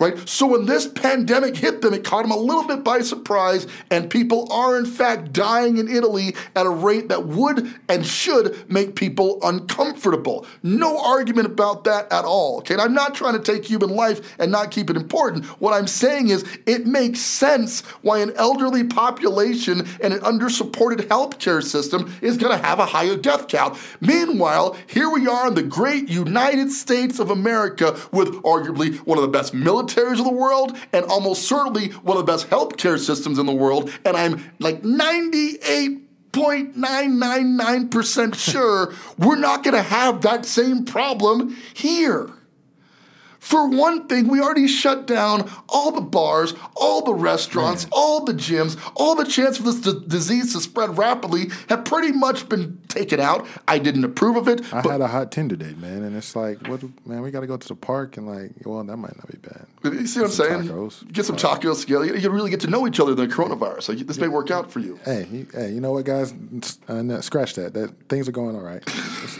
Right? 0.00 0.26
So 0.26 0.46
when 0.46 0.64
this 0.64 0.88
pandemic 0.88 1.56
hit 1.56 1.82
them, 1.82 1.92
it 1.92 2.04
caught 2.04 2.22
them 2.22 2.30
a 2.30 2.36
little 2.36 2.66
bit 2.66 2.82
by 2.82 3.00
surprise, 3.02 3.66
and 3.90 4.08
people 4.08 4.50
are 4.50 4.78
in 4.78 4.86
fact 4.86 5.30
dying 5.32 5.76
in 5.76 5.88
Italy 5.88 6.34
at 6.56 6.64
a 6.64 6.70
rate 6.70 7.10
that 7.10 7.26
would 7.26 7.74
and 7.86 8.06
should 8.06 8.70
make 8.70 8.96
people 8.96 9.38
uncomfortable. 9.42 10.46
No 10.62 10.98
argument 10.98 11.46
about 11.46 11.84
that 11.84 12.10
at 12.10 12.24
all. 12.24 12.58
Okay, 12.58 12.74
and 12.74 12.80
I'm 12.80 12.94
not 12.94 13.14
trying 13.14 13.34
to 13.34 13.52
take 13.52 13.66
human 13.66 13.90
life 13.90 14.36
and 14.38 14.50
not 14.50 14.70
keep 14.70 14.88
it 14.88 14.96
important. 14.96 15.44
What 15.60 15.74
I'm 15.74 15.86
saying 15.86 16.28
is 16.28 16.46
it 16.66 16.86
makes 16.86 17.20
sense 17.20 17.82
why 18.00 18.20
an 18.20 18.32
elderly 18.36 18.84
population 18.84 19.86
and 20.02 20.14
an 20.14 20.20
undersupported 20.20 21.08
healthcare 21.08 21.62
system 21.62 22.10
is 22.22 22.38
going 22.38 22.56
to 22.58 22.66
have 22.66 22.78
a 22.78 22.86
higher 22.86 23.16
death 23.16 23.48
count. 23.48 23.78
Meanwhile, 24.00 24.78
here 24.86 25.10
we 25.10 25.26
are 25.26 25.48
in 25.48 25.54
the 25.54 25.62
great 25.62 26.08
United 26.08 26.70
States 26.70 27.18
of 27.18 27.28
America 27.28 27.98
with 28.12 28.28
arguably 28.44 28.96
one 29.00 29.18
of 29.18 29.22
the 29.22 29.28
best 29.28 29.52
militaries 29.94 30.18
of 30.18 30.24
the 30.24 30.32
world 30.32 30.76
and 30.92 31.04
almost 31.06 31.48
certainly 31.48 31.88
one 31.88 32.16
of 32.16 32.26
the 32.26 32.32
best 32.32 32.50
healthcare 32.50 32.98
systems 32.98 33.38
in 33.38 33.46
the 33.46 33.52
world. 33.52 33.90
And 34.04 34.16
I'm 34.16 34.44
like 34.58 34.84
98 34.84 36.06
0.999% 36.32 38.34
sure 38.36 38.94
we're 39.18 39.34
not 39.34 39.64
going 39.64 39.74
to 39.74 39.82
have 39.82 40.22
that 40.22 40.46
same 40.46 40.84
problem 40.84 41.56
here. 41.74 42.30
For 43.40 43.66
one 43.68 44.06
thing, 44.06 44.28
we 44.28 44.38
already 44.40 44.68
shut 44.68 45.06
down 45.06 45.50
all 45.66 45.90
the 45.92 46.02
bars, 46.02 46.52
all 46.76 47.02
the 47.02 47.14
restaurants, 47.14 47.86
all 47.90 48.22
the 48.24 48.34
gyms, 48.34 48.78
all 48.94 49.14
the 49.14 49.24
chance 49.24 49.56
for 49.56 49.62
this 49.64 49.80
d- 49.80 50.04
disease 50.06 50.52
to 50.52 50.60
spread 50.60 50.98
rapidly 50.98 51.46
have 51.70 51.86
pretty 51.86 52.12
much 52.12 52.48
been 52.50 52.78
taken 52.88 53.18
out. 53.18 53.46
I 53.66 53.78
didn't 53.78 54.04
approve 54.04 54.36
of 54.36 54.46
it, 54.46 54.72
I 54.74 54.82
had 54.82 55.00
a 55.00 55.08
hot 55.08 55.32
Tinder 55.32 55.56
date, 55.56 55.78
man, 55.78 56.02
and 56.02 56.14
it's 56.16 56.36
like, 56.36 56.66
what, 56.68 56.82
man? 57.06 57.22
We 57.22 57.30
got 57.30 57.40
to 57.40 57.46
go 57.46 57.56
to 57.56 57.66
the 57.68 57.74
park 57.74 58.18
and 58.18 58.26
like, 58.28 58.52
well, 58.64 58.84
that 58.84 58.96
might 58.98 59.16
not 59.16 59.26
be 59.26 59.38
bad. 59.38 59.66
you 59.84 60.06
see 60.06 60.20
what 60.20 60.26
I'm 60.26 60.32
saying? 60.32 60.62
tacos. 60.64 61.10
Get 61.10 61.24
some 61.24 61.36
tacos 61.36 61.80
together. 61.80 62.04
You, 62.04 62.16
you 62.16 62.28
really 62.28 62.50
get 62.50 62.60
to 62.60 62.68
know 62.68 62.86
each 62.86 63.00
other 63.00 63.14
than 63.14 63.30
coronavirus. 63.30 63.88
Like, 63.88 64.06
this 64.06 64.18
may 64.18 64.28
work 64.28 64.50
out 64.50 64.70
for 64.70 64.80
you. 64.80 65.00
Hey, 65.04 65.26
you, 65.30 65.46
hey, 65.54 65.72
you 65.72 65.80
know 65.80 65.92
what, 65.92 66.04
guys? 66.04 66.34
Uh, 66.88 67.00
no, 67.00 67.20
scratch 67.22 67.54
that. 67.54 67.72
That 67.72 68.08
things 68.10 68.28
are 68.28 68.32
going 68.32 68.54
all 68.54 68.62
right. 68.62 68.82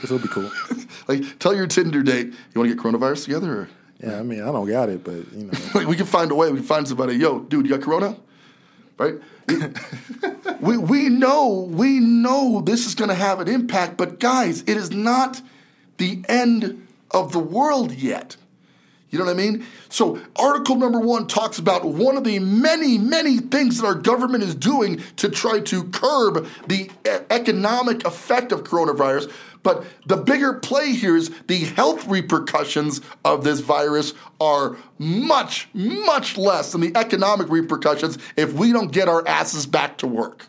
It'll 0.02 0.18
be 0.18 0.28
cool. 0.28 0.50
Like, 1.08 1.38
tell 1.40 1.54
your 1.54 1.66
Tinder 1.66 2.02
date 2.02 2.26
you 2.26 2.60
want 2.60 2.70
to 2.70 2.74
get 2.74 2.78
coronavirus 2.82 3.24
together. 3.24 3.52
Or? 3.62 3.68
Yeah, 4.02 4.18
I 4.18 4.22
mean, 4.22 4.40
I 4.42 4.46
don't 4.46 4.66
got 4.66 4.88
it, 4.88 5.04
but 5.04 5.30
you 5.32 5.44
know, 5.44 5.52
Like, 5.74 5.86
we 5.86 5.96
can 5.96 6.06
find 6.06 6.30
a 6.30 6.34
way. 6.34 6.50
We 6.50 6.58
can 6.58 6.66
find 6.66 6.88
somebody. 6.88 7.16
Yo, 7.16 7.40
dude, 7.40 7.66
you 7.66 7.76
got 7.76 7.84
corona? 7.84 8.16
Right? 8.98 9.14
we 10.60 10.76
we 10.78 11.08
know 11.08 11.68
we 11.70 12.00
know 12.00 12.60
this 12.60 12.86
is 12.86 12.94
going 12.94 13.08
to 13.08 13.14
have 13.14 13.40
an 13.40 13.48
impact, 13.48 13.96
but 13.96 14.20
guys, 14.20 14.62
it 14.62 14.76
is 14.76 14.90
not 14.90 15.42
the 15.96 16.22
end 16.28 16.86
of 17.10 17.32
the 17.32 17.38
world 17.38 17.92
yet. 17.92 18.36
You 19.10 19.18
know 19.18 19.24
what 19.24 19.32
I 19.32 19.36
mean? 19.36 19.66
So, 19.88 20.20
article 20.36 20.76
number 20.76 21.00
one 21.00 21.26
talks 21.26 21.58
about 21.58 21.84
one 21.84 22.16
of 22.16 22.22
the 22.22 22.38
many, 22.38 22.96
many 22.96 23.38
things 23.38 23.80
that 23.80 23.86
our 23.86 23.94
government 23.94 24.44
is 24.44 24.54
doing 24.54 25.02
to 25.16 25.28
try 25.28 25.58
to 25.60 25.84
curb 25.84 26.46
the 26.68 26.90
economic 27.30 28.06
effect 28.06 28.52
of 28.52 28.62
coronavirus. 28.62 29.32
But 29.62 29.84
the 30.06 30.16
bigger 30.16 30.54
play 30.54 30.92
here 30.92 31.16
is 31.16 31.30
the 31.48 31.58
health 31.58 32.06
repercussions 32.06 33.00
of 33.24 33.42
this 33.42 33.60
virus 33.60 34.14
are 34.40 34.76
much, 34.98 35.68
much 35.74 36.38
less 36.38 36.72
than 36.72 36.80
the 36.80 36.92
economic 36.96 37.50
repercussions 37.50 38.16
if 38.36 38.52
we 38.52 38.72
don't 38.72 38.92
get 38.92 39.08
our 39.08 39.26
asses 39.26 39.66
back 39.66 39.98
to 39.98 40.06
work. 40.06 40.46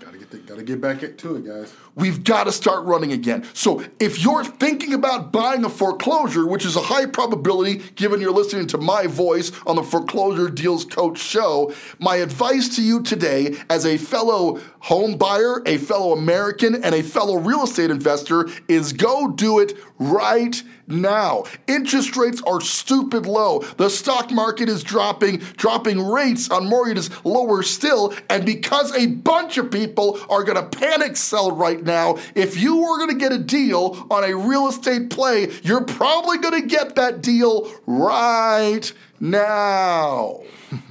gotta 0.00 0.18
get 0.18 0.30
the, 0.30 0.38
gotta 0.38 0.62
get 0.62 0.80
back 0.80 1.00
to 1.00 1.36
it, 1.36 1.46
guys. 1.46 1.72
We've 1.94 2.24
got 2.24 2.44
to 2.44 2.52
start 2.52 2.86
running 2.86 3.12
again. 3.12 3.46
So, 3.52 3.84
if 4.00 4.22
you're 4.22 4.44
thinking 4.44 4.94
about 4.94 5.30
buying 5.30 5.62
a 5.64 5.68
foreclosure, 5.68 6.46
which 6.46 6.64
is 6.64 6.74
a 6.74 6.80
high 6.80 7.04
probability 7.04 7.82
given 7.96 8.18
you're 8.18 8.32
listening 8.32 8.66
to 8.68 8.78
my 8.78 9.06
voice 9.06 9.52
on 9.66 9.76
the 9.76 9.82
Foreclosure 9.82 10.48
Deals 10.48 10.86
Coach 10.86 11.18
show, 11.18 11.74
my 11.98 12.16
advice 12.16 12.74
to 12.76 12.82
you 12.82 13.02
today, 13.02 13.56
as 13.68 13.84
a 13.84 13.98
fellow 13.98 14.58
home 14.78 15.18
buyer, 15.18 15.62
a 15.66 15.76
fellow 15.76 16.12
American, 16.12 16.82
and 16.82 16.94
a 16.94 17.02
fellow 17.02 17.36
real 17.36 17.62
estate 17.62 17.90
investor, 17.90 18.48
is 18.68 18.94
go 18.94 19.28
do 19.28 19.58
it 19.58 19.76
right 20.10 20.62
now. 20.86 21.44
Interest 21.66 22.16
rates 22.16 22.42
are 22.46 22.60
stupid 22.60 23.26
low. 23.26 23.60
The 23.76 23.88
stock 23.88 24.30
market 24.30 24.68
is 24.68 24.82
dropping, 24.82 25.38
dropping 25.56 26.00
rates 26.00 26.50
on 26.50 26.66
mortgages 26.66 27.10
lower 27.24 27.62
still. 27.62 28.14
And 28.28 28.44
because 28.44 28.94
a 28.94 29.06
bunch 29.06 29.58
of 29.58 29.70
people 29.70 30.18
are 30.28 30.44
going 30.44 30.56
to 30.56 30.78
panic 30.78 31.16
sell 31.16 31.52
right 31.52 31.82
now, 31.82 32.18
if 32.34 32.60
you 32.60 32.76
were 32.76 32.98
going 32.98 33.10
to 33.10 33.18
get 33.18 33.32
a 33.32 33.38
deal 33.38 34.06
on 34.10 34.24
a 34.24 34.34
real 34.34 34.68
estate 34.68 35.10
play, 35.10 35.50
you're 35.62 35.84
probably 35.84 36.38
going 36.38 36.60
to 36.60 36.68
get 36.68 36.96
that 36.96 37.22
deal 37.22 37.70
right 37.86 38.92
now. 39.20 40.42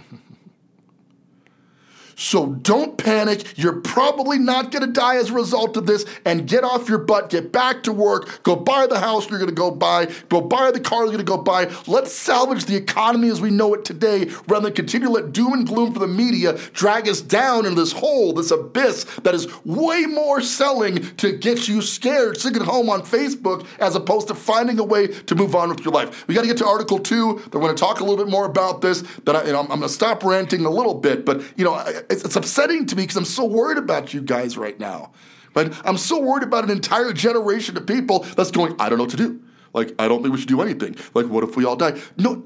So 2.21 2.45
don't 2.45 2.99
panic. 2.99 3.57
You're 3.57 3.81
probably 3.81 4.37
not 4.37 4.71
going 4.71 4.85
to 4.85 4.91
die 4.91 5.15
as 5.15 5.31
a 5.31 5.33
result 5.33 5.75
of 5.75 5.87
this. 5.87 6.05
And 6.23 6.47
get 6.47 6.63
off 6.63 6.87
your 6.87 6.99
butt. 6.99 7.31
Get 7.31 7.51
back 7.51 7.81
to 7.83 7.91
work. 7.91 8.43
Go 8.43 8.55
buy 8.55 8.85
the 8.85 8.99
house 8.99 9.27
you're 9.27 9.39
going 9.39 9.49
to 9.49 9.55
go 9.55 9.71
buy. 9.71 10.05
Go 10.29 10.39
buy 10.39 10.69
the 10.69 10.79
car 10.79 10.99
you're 10.99 11.13
going 11.13 11.17
to 11.17 11.23
go 11.23 11.37
buy. 11.37 11.71
Let's 11.87 12.13
salvage 12.13 12.65
the 12.65 12.75
economy 12.75 13.29
as 13.29 13.41
we 13.41 13.49
know 13.49 13.73
it 13.73 13.85
today 13.85 14.25
rather 14.47 14.65
than 14.67 14.73
continue 14.73 15.07
to 15.07 15.13
let 15.13 15.31
doom 15.31 15.53
and 15.53 15.65
gloom 15.65 15.93
for 15.93 15.99
the 15.99 16.07
media 16.07 16.59
drag 16.73 17.09
us 17.09 17.21
down 17.21 17.65
into 17.65 17.81
this 17.81 17.91
hole, 17.91 18.33
this 18.33 18.51
abyss 18.51 19.05
that 19.23 19.33
is 19.33 19.47
way 19.65 20.01
more 20.01 20.41
selling 20.41 21.01
to 21.17 21.35
get 21.35 21.67
you 21.67 21.81
scared, 21.81 22.37
sitting 22.37 22.61
at 22.61 22.67
home 22.67 22.87
on 22.87 23.01
Facebook 23.01 23.65
as 23.79 23.95
opposed 23.95 24.27
to 24.27 24.35
finding 24.35 24.77
a 24.77 24.83
way 24.83 25.07
to 25.07 25.33
move 25.33 25.55
on 25.55 25.69
with 25.69 25.83
your 25.83 25.93
life. 25.93 26.27
We 26.27 26.35
got 26.35 26.41
to 26.41 26.47
get 26.47 26.57
to 26.57 26.67
Article 26.67 26.99
2. 26.99 27.45
They're 27.51 27.61
going 27.61 27.75
to 27.75 27.79
talk 27.79 27.99
a 27.99 28.03
little 28.03 28.23
bit 28.23 28.29
more 28.31 28.45
about 28.45 28.81
this. 28.81 29.01
That 29.25 29.35
I, 29.35 29.39
I'm 29.57 29.65
going 29.65 29.81
to 29.81 29.89
stop 29.89 30.23
ranting 30.23 30.65
a 30.65 30.69
little 30.69 30.93
bit, 30.93 31.25
but 31.25 31.41
you 31.57 31.65
know, 31.65 31.73
I- 31.73 32.03
it's, 32.11 32.23
it's 32.23 32.35
upsetting 32.35 32.85
to 32.87 32.95
me 32.95 33.03
because 33.03 33.17
I'm 33.17 33.25
so 33.25 33.45
worried 33.45 33.77
about 33.77 34.13
you 34.13 34.21
guys 34.21 34.57
right 34.57 34.79
now. 34.79 35.11
But 35.53 35.73
I'm 35.85 35.97
so 35.97 36.21
worried 36.21 36.43
about 36.43 36.63
an 36.63 36.69
entire 36.69 37.13
generation 37.13 37.77
of 37.77 37.85
people 37.85 38.19
that's 38.19 38.51
going, 38.51 38.75
I 38.79 38.89
don't 38.89 38.97
know 38.97 39.03
what 39.05 39.11
to 39.11 39.17
do. 39.17 39.41
Like, 39.73 39.93
I 39.99 40.07
don't 40.07 40.21
think 40.21 40.33
we 40.33 40.39
should 40.39 40.49
do 40.49 40.61
anything. 40.61 40.95
Like, 41.13 41.27
what 41.27 41.43
if 41.43 41.55
we 41.55 41.65
all 41.65 41.75
die? 41.75 41.99
No, 42.17 42.43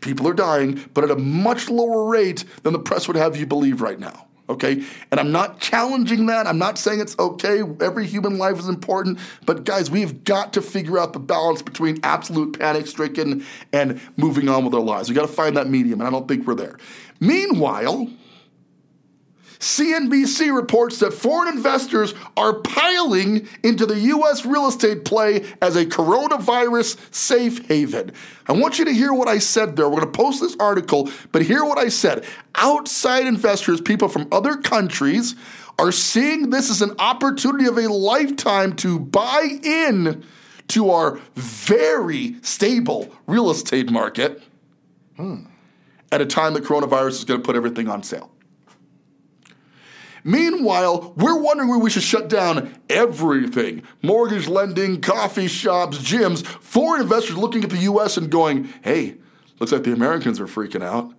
people 0.00 0.26
are 0.28 0.34
dying, 0.34 0.84
but 0.94 1.04
at 1.04 1.10
a 1.10 1.16
much 1.16 1.68
lower 1.68 2.08
rate 2.08 2.44
than 2.62 2.72
the 2.72 2.78
press 2.78 3.08
would 3.08 3.16
have 3.16 3.36
you 3.36 3.46
believe 3.46 3.80
right 3.80 3.98
now. 3.98 4.26
Okay? 4.48 4.82
And 5.10 5.20
I'm 5.20 5.30
not 5.30 5.60
challenging 5.60 6.26
that. 6.26 6.46
I'm 6.46 6.58
not 6.58 6.78
saying 6.78 7.00
it's 7.00 7.18
okay. 7.18 7.62
Every 7.80 8.06
human 8.06 8.38
life 8.38 8.58
is 8.58 8.68
important. 8.68 9.18
But 9.44 9.64
guys, 9.64 9.90
we've 9.90 10.24
got 10.24 10.54
to 10.54 10.62
figure 10.62 10.98
out 10.98 11.12
the 11.12 11.18
balance 11.18 11.60
between 11.60 11.98
absolute 12.02 12.58
panic 12.58 12.86
stricken 12.86 13.44
and 13.72 14.00
moving 14.16 14.48
on 14.48 14.64
with 14.64 14.72
our 14.74 14.80
lives. 14.80 15.08
We've 15.08 15.16
got 15.16 15.26
to 15.26 15.32
find 15.32 15.56
that 15.58 15.68
medium, 15.68 16.00
and 16.00 16.08
I 16.08 16.10
don't 16.10 16.26
think 16.26 16.46
we're 16.46 16.54
there. 16.54 16.78
Meanwhile, 17.20 18.08
CNBC 19.58 20.54
reports 20.54 21.00
that 21.00 21.12
foreign 21.12 21.52
investors 21.54 22.14
are 22.36 22.54
piling 22.60 23.48
into 23.64 23.86
the 23.86 23.98
U.S. 24.00 24.46
real 24.46 24.68
estate 24.68 25.04
play 25.04 25.46
as 25.60 25.74
a 25.74 25.84
coronavirus 25.84 26.96
safe 27.12 27.66
haven. 27.66 28.12
I 28.46 28.52
want 28.52 28.78
you 28.78 28.84
to 28.84 28.92
hear 28.92 29.12
what 29.12 29.28
I 29.28 29.38
said 29.38 29.76
there. 29.76 29.88
We're 29.88 30.00
going 30.00 30.12
to 30.12 30.18
post 30.18 30.40
this 30.40 30.56
article, 30.60 31.10
but 31.32 31.42
hear 31.42 31.64
what 31.64 31.78
I 31.78 31.88
said. 31.88 32.24
Outside 32.54 33.26
investors, 33.26 33.80
people 33.80 34.08
from 34.08 34.28
other 34.30 34.56
countries, 34.56 35.34
are 35.78 35.92
seeing 35.92 36.50
this 36.50 36.70
as 36.70 36.82
an 36.82 36.92
opportunity 36.98 37.66
of 37.66 37.78
a 37.78 37.88
lifetime 37.88 38.74
to 38.76 38.98
buy 38.98 39.58
in 39.62 40.24
to 40.68 40.90
our 40.90 41.20
very 41.34 42.36
stable 42.42 43.14
real 43.26 43.50
estate 43.50 43.90
market 43.90 44.42
hmm. 45.16 45.44
at 46.12 46.20
a 46.20 46.26
time 46.26 46.54
that 46.54 46.64
coronavirus 46.64 47.10
is 47.10 47.24
going 47.24 47.40
to 47.40 47.46
put 47.46 47.56
everything 47.56 47.88
on 47.88 48.02
sale. 48.02 48.30
Meanwhile, 50.24 51.14
we're 51.16 51.40
wondering 51.40 51.68
where 51.68 51.78
we 51.78 51.90
should 51.90 52.02
shut 52.02 52.28
down 52.28 52.74
everything 52.88 53.82
mortgage 54.02 54.48
lending, 54.48 55.00
coffee 55.00 55.48
shops, 55.48 55.98
gyms. 55.98 56.44
Foreign 56.44 57.02
investors 57.02 57.36
looking 57.36 57.64
at 57.64 57.70
the 57.70 57.78
US 57.78 58.16
and 58.16 58.30
going, 58.30 58.72
hey, 58.82 59.16
looks 59.58 59.72
like 59.72 59.84
the 59.84 59.92
Americans 59.92 60.40
are 60.40 60.46
freaking 60.46 60.82
out. 60.82 61.08
You 61.08 61.14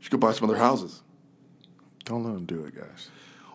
should 0.00 0.12
go 0.12 0.18
buy 0.18 0.32
some 0.32 0.48
other 0.48 0.58
houses. 0.58 1.02
Don't 2.04 2.24
let 2.24 2.34
them 2.34 2.44
do 2.44 2.64
it, 2.64 2.74
guys. 2.74 3.08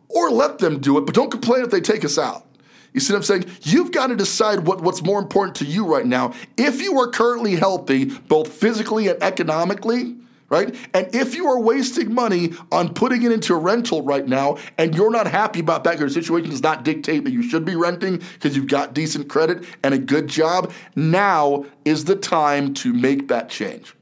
Or 0.07 0.31
let 0.31 0.57
them 0.57 0.79
do 0.79 0.97
it, 0.97 1.05
but 1.05 1.13
don't 1.13 1.29
complain 1.29 1.63
if 1.63 1.69
they 1.69 1.81
take 1.81 2.03
us 2.03 2.17
out. 2.17 2.45
You 2.93 2.99
see 2.99 3.13
what 3.13 3.19
I'm 3.19 3.23
saying? 3.23 3.45
You've 3.61 3.91
got 3.91 4.07
to 4.07 4.15
decide 4.15 4.65
what, 4.65 4.81
what's 4.81 5.03
more 5.03 5.19
important 5.19 5.55
to 5.57 5.65
you 5.65 5.85
right 5.85 6.05
now. 6.05 6.33
If 6.57 6.81
you 6.81 6.99
are 6.99 7.07
currently 7.07 7.55
healthy, 7.55 8.05
both 8.05 8.51
physically 8.51 9.07
and 9.07 9.21
economically, 9.21 10.15
right? 10.49 10.75
And 10.93 11.13
if 11.13 11.35
you 11.35 11.47
are 11.47 11.59
wasting 11.59 12.13
money 12.13 12.53
on 12.71 12.93
putting 12.93 13.23
it 13.23 13.31
into 13.31 13.53
a 13.53 13.57
rental 13.57 14.01
right 14.01 14.27
now 14.27 14.57
and 14.77 14.95
you're 14.95 15.11
not 15.11 15.27
happy 15.27 15.59
about 15.59 15.83
that, 15.83 15.99
your 15.99 16.09
situation 16.09 16.49
does 16.49 16.63
not 16.63 16.83
dictate 16.83 17.23
that 17.23 17.31
you 17.31 17.43
should 17.43 17.65
be 17.65 17.75
renting 17.75 18.17
because 18.33 18.55
you've 18.55 18.67
got 18.67 18.93
decent 18.93 19.29
credit 19.29 19.63
and 19.83 19.93
a 19.93 19.99
good 19.99 20.27
job, 20.27 20.71
now 20.95 21.65
is 21.85 22.05
the 22.05 22.15
time 22.15 22.73
to 22.75 22.93
make 22.93 23.27
that 23.27 23.49
change. 23.49 23.95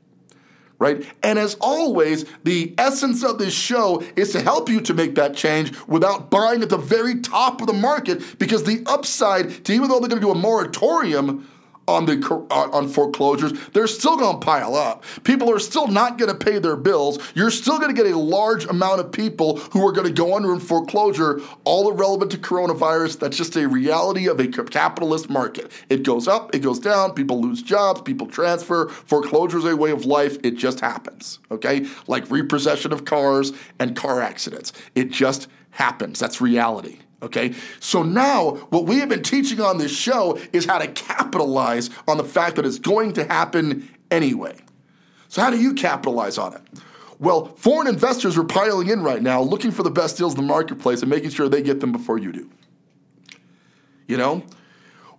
Right? 0.80 1.04
And 1.24 1.40
as 1.40 1.56
always, 1.60 2.26
the 2.44 2.76
essence 2.78 3.24
of 3.24 3.40
this 3.40 3.54
show 3.54 4.04
is 4.16 4.32
to 4.34 4.42
help 4.42 4.70
you 4.70 4.80
to 4.82 4.94
make 4.94 5.16
that 5.16 5.36
change 5.36 5.74
without 5.88 6.30
buying 6.30 6.62
at 6.62 6.70
the 6.70 6.78
very 6.78 7.20
top 7.22 7.62
of 7.62 7.68
the 7.68 7.74
market 7.74 8.38
because 8.38 8.64
the 8.64 8.84
upside 8.86 9.66
to 9.66 9.74
even 9.74 9.90
though 9.90 10.00
they're 10.00 10.08
going 10.08 10.22
to 10.22 10.28
do 10.28 10.32
a 10.32 10.36
moratorium 10.36 11.50
on 11.88 12.06
the 12.06 12.18
uh, 12.52 12.70
on 12.72 12.88
foreclosures, 12.88 13.54
they're 13.70 13.88
still 13.88 14.18
going 14.18 14.40
to 14.40 14.46
pile 14.46 14.76
up. 14.76 15.04
People 15.24 15.52
are 15.52 15.60
still 15.60 15.88
not 15.88 16.18
going 16.18 16.30
to 16.30 16.38
pay 16.38 16.60
their 16.60 16.76
bills. 16.76 17.20
You're 17.34 17.52
still 17.52 17.80
going 17.80 17.96
to 17.96 18.02
get 18.02 18.12
a 18.12 18.18
large 18.18 18.66
amount 18.66 19.00
of 19.00 19.12
people 19.12 19.58
who 19.58 19.86
are 19.88 19.92
going 19.92 20.08
to 20.08 20.14
go 20.14 20.36
under 20.36 20.54
in 20.54 20.60
foreclosure, 20.60 21.42
all 21.64 21.90
irrelevant 21.90 22.32
to 22.32 22.38
coronavirus. 22.38 23.20
That's 23.20 23.38
just 23.38 23.56
a 23.56 23.68
reality 23.68 24.28
of 24.28 24.40
a 24.40 24.48
capitalist 24.48 25.30
market. 25.30 25.72
It 25.90 26.04
goes 26.04 26.28
up, 26.28 26.54
it 26.54 26.60
goes 26.60 26.80
down, 26.80 27.14
people 27.14 27.42
lose 27.42 27.62
jobs, 27.62 28.02
people 28.02 28.28
transfer. 28.28 28.90
Foreclosure 28.90 29.60
is 29.60 29.66
a 29.66 29.76
way 29.76 29.92
of 29.92 30.06
life. 30.06 30.38
It 30.44 30.56
just 30.56 30.80
happens, 30.80 31.40
okay? 31.52 31.88
Like 32.08 32.30
repossession 32.30 32.92
of 32.92 33.06
cars 33.06 33.54
and 33.80 33.96
car 33.96 34.22
accidents. 34.22 34.74
It 34.96 35.12
just 35.12 35.48
happens. 35.72 36.20
That's 36.20 36.42
reality. 36.42 37.00
Okay, 37.22 37.56
so 37.80 38.04
now 38.04 38.52
what 38.70 38.86
we 38.86 39.00
have 39.00 39.10
been 39.10 39.24
teaching 39.24 39.60
on 39.60 39.80
this 39.80 39.96
show 39.96 40.40
is 40.54 40.66
how 40.66 40.78
to 40.78 40.88
capitalize 40.88 41.90
on 42.08 42.18
the 42.18 42.24
fact 42.24 42.58
that 42.58 42.66
it's 42.66 42.78
going 42.78 43.14
to 43.14 43.26
happen 43.26 43.90
anyway. 44.12 44.56
So, 45.28 45.42
how 45.42 45.50
do 45.50 45.60
you 45.60 45.74
capitalize 45.74 46.38
on 46.38 46.54
it? 46.54 46.62
Well, 47.20 47.48
foreign 47.56 47.88
investors 47.88 48.38
are 48.38 48.44
piling 48.44 48.90
in 48.90 49.02
right 49.02 49.22
now 49.22 49.42
looking 49.42 49.72
for 49.72 49.82
the 49.82 49.90
best 49.90 50.18
deals 50.18 50.36
in 50.36 50.42
the 50.42 50.48
marketplace 50.48 51.02
and 51.02 51.10
making 51.10 51.32
sure 51.32 51.50
they 51.50 51.64
get 51.64 51.80
them 51.80 51.92
before 51.92 52.20
you 52.20 52.32
do. 52.32 52.50
You 54.08 54.18
know? 54.18 54.44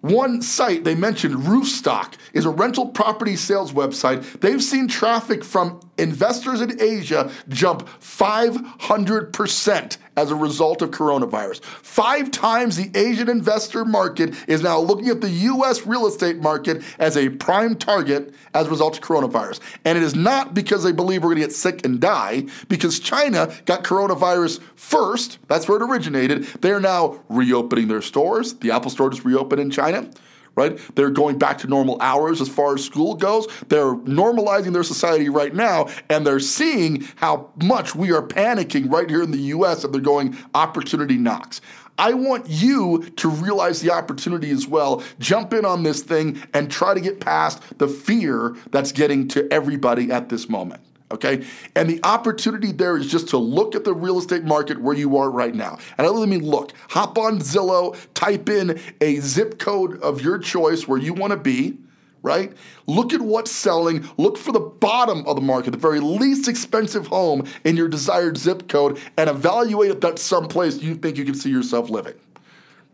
One 0.00 0.40
site 0.42 0.84
they 0.84 0.94
mentioned, 0.94 1.34
Roofstock, 1.34 2.14
is 2.32 2.44
a 2.44 2.50
rental 2.50 2.86
property 2.86 3.34
sales 3.34 3.72
website. 3.72 4.40
They've 4.40 4.62
seen 4.62 4.86
traffic 4.86 5.42
from 5.42 5.80
investors 5.98 6.60
in 6.60 6.80
Asia 6.80 7.30
jump 7.48 7.88
500% 8.00 9.96
as 10.16 10.30
a 10.32 10.34
result 10.34 10.82
of 10.82 10.90
coronavirus. 10.90 11.62
Five 11.62 12.30
times 12.32 12.76
the 12.76 12.90
Asian 12.98 13.28
investor 13.28 13.84
market 13.84 14.34
is 14.48 14.62
now 14.62 14.80
looking 14.80 15.08
at 15.08 15.20
the 15.20 15.30
US 15.30 15.86
real 15.86 16.06
estate 16.06 16.38
market 16.38 16.82
as 16.98 17.16
a 17.16 17.28
prime 17.28 17.76
target 17.76 18.34
as 18.52 18.66
a 18.66 18.70
result 18.70 18.96
of 18.96 19.02
coronavirus. 19.04 19.60
And 19.84 19.96
it 19.96 20.02
is 20.02 20.16
not 20.16 20.54
because 20.54 20.82
they 20.82 20.92
believe 20.92 21.22
we're 21.22 21.30
going 21.30 21.42
to 21.42 21.46
get 21.46 21.54
sick 21.54 21.84
and 21.84 22.00
die, 22.00 22.46
because 22.68 22.98
China 22.98 23.52
got 23.64 23.84
coronavirus 23.84 24.60
first. 24.74 25.38
That's 25.46 25.68
where 25.68 25.80
it 25.80 25.88
originated. 25.88 26.44
They 26.62 26.72
are 26.72 26.80
now 26.80 27.20
reopening 27.28 27.88
their 27.88 28.02
stores. 28.02 28.54
The 28.54 28.72
Apple 28.72 28.90
Store 28.90 29.10
just 29.10 29.24
reopened 29.24 29.60
in 29.60 29.70
China 29.70 30.10
right? 30.58 30.78
They're 30.96 31.10
going 31.10 31.38
back 31.38 31.58
to 31.58 31.68
normal 31.68 31.96
hours 32.00 32.40
as 32.40 32.48
far 32.48 32.74
as 32.74 32.84
school 32.84 33.14
goes. 33.14 33.46
They're 33.68 33.94
normalizing 33.94 34.72
their 34.72 34.82
society 34.82 35.28
right 35.28 35.54
now, 35.54 35.88
and 36.10 36.26
they're 36.26 36.40
seeing 36.40 37.06
how 37.16 37.50
much 37.62 37.94
we 37.94 38.12
are 38.12 38.22
panicking 38.22 38.90
right 38.90 39.08
here 39.08 39.22
in 39.22 39.30
the 39.30 39.38
US, 39.54 39.84
and 39.84 39.94
they're 39.94 40.00
going, 40.00 40.36
opportunity 40.54 41.16
knocks. 41.16 41.60
I 41.96 42.14
want 42.14 42.46
you 42.48 43.08
to 43.16 43.28
realize 43.28 43.80
the 43.80 43.92
opportunity 43.92 44.50
as 44.50 44.66
well. 44.66 45.02
Jump 45.18 45.52
in 45.52 45.64
on 45.64 45.82
this 45.84 46.02
thing 46.02 46.40
and 46.54 46.70
try 46.70 46.94
to 46.94 47.00
get 47.00 47.20
past 47.20 47.78
the 47.78 47.88
fear 47.88 48.56
that's 48.70 48.92
getting 48.92 49.28
to 49.28 49.52
everybody 49.52 50.10
at 50.10 50.28
this 50.28 50.48
moment 50.48 50.80
okay? 51.10 51.44
And 51.74 51.88
the 51.88 52.00
opportunity 52.04 52.72
there 52.72 52.96
is 52.96 53.10
just 53.10 53.28
to 53.28 53.38
look 53.38 53.74
at 53.74 53.84
the 53.84 53.94
real 53.94 54.18
estate 54.18 54.44
market 54.44 54.80
where 54.80 54.96
you 54.96 55.16
are 55.16 55.30
right 55.30 55.54
now. 55.54 55.78
And 55.96 56.06
I 56.06 56.10
really 56.10 56.26
mean 56.26 56.44
look, 56.44 56.72
hop 56.90 57.18
on 57.18 57.40
Zillow, 57.40 57.96
type 58.14 58.48
in 58.48 58.80
a 59.00 59.16
zip 59.20 59.58
code 59.58 60.00
of 60.02 60.20
your 60.20 60.38
choice 60.38 60.86
where 60.86 60.98
you 60.98 61.12
want 61.14 61.32
to 61.32 61.38
be. 61.38 61.78
Right? 62.20 62.52
Look 62.88 63.12
at 63.12 63.22
what's 63.22 63.52
selling. 63.52 64.06
Look 64.16 64.38
for 64.38 64.50
the 64.50 64.58
bottom 64.58 65.24
of 65.24 65.36
the 65.36 65.40
market, 65.40 65.70
the 65.70 65.78
very 65.78 66.00
least 66.00 66.48
expensive 66.48 67.06
home 67.06 67.46
in 67.64 67.76
your 67.76 67.88
desired 67.88 68.36
zip 68.36 68.68
code, 68.68 69.00
and 69.16 69.30
evaluate 69.30 69.92
if 69.92 70.00
that's 70.00 70.20
someplace 70.20 70.82
you 70.82 70.96
think 70.96 71.16
you 71.16 71.24
can 71.24 71.36
see 71.36 71.48
yourself 71.48 71.90
living 71.90 72.14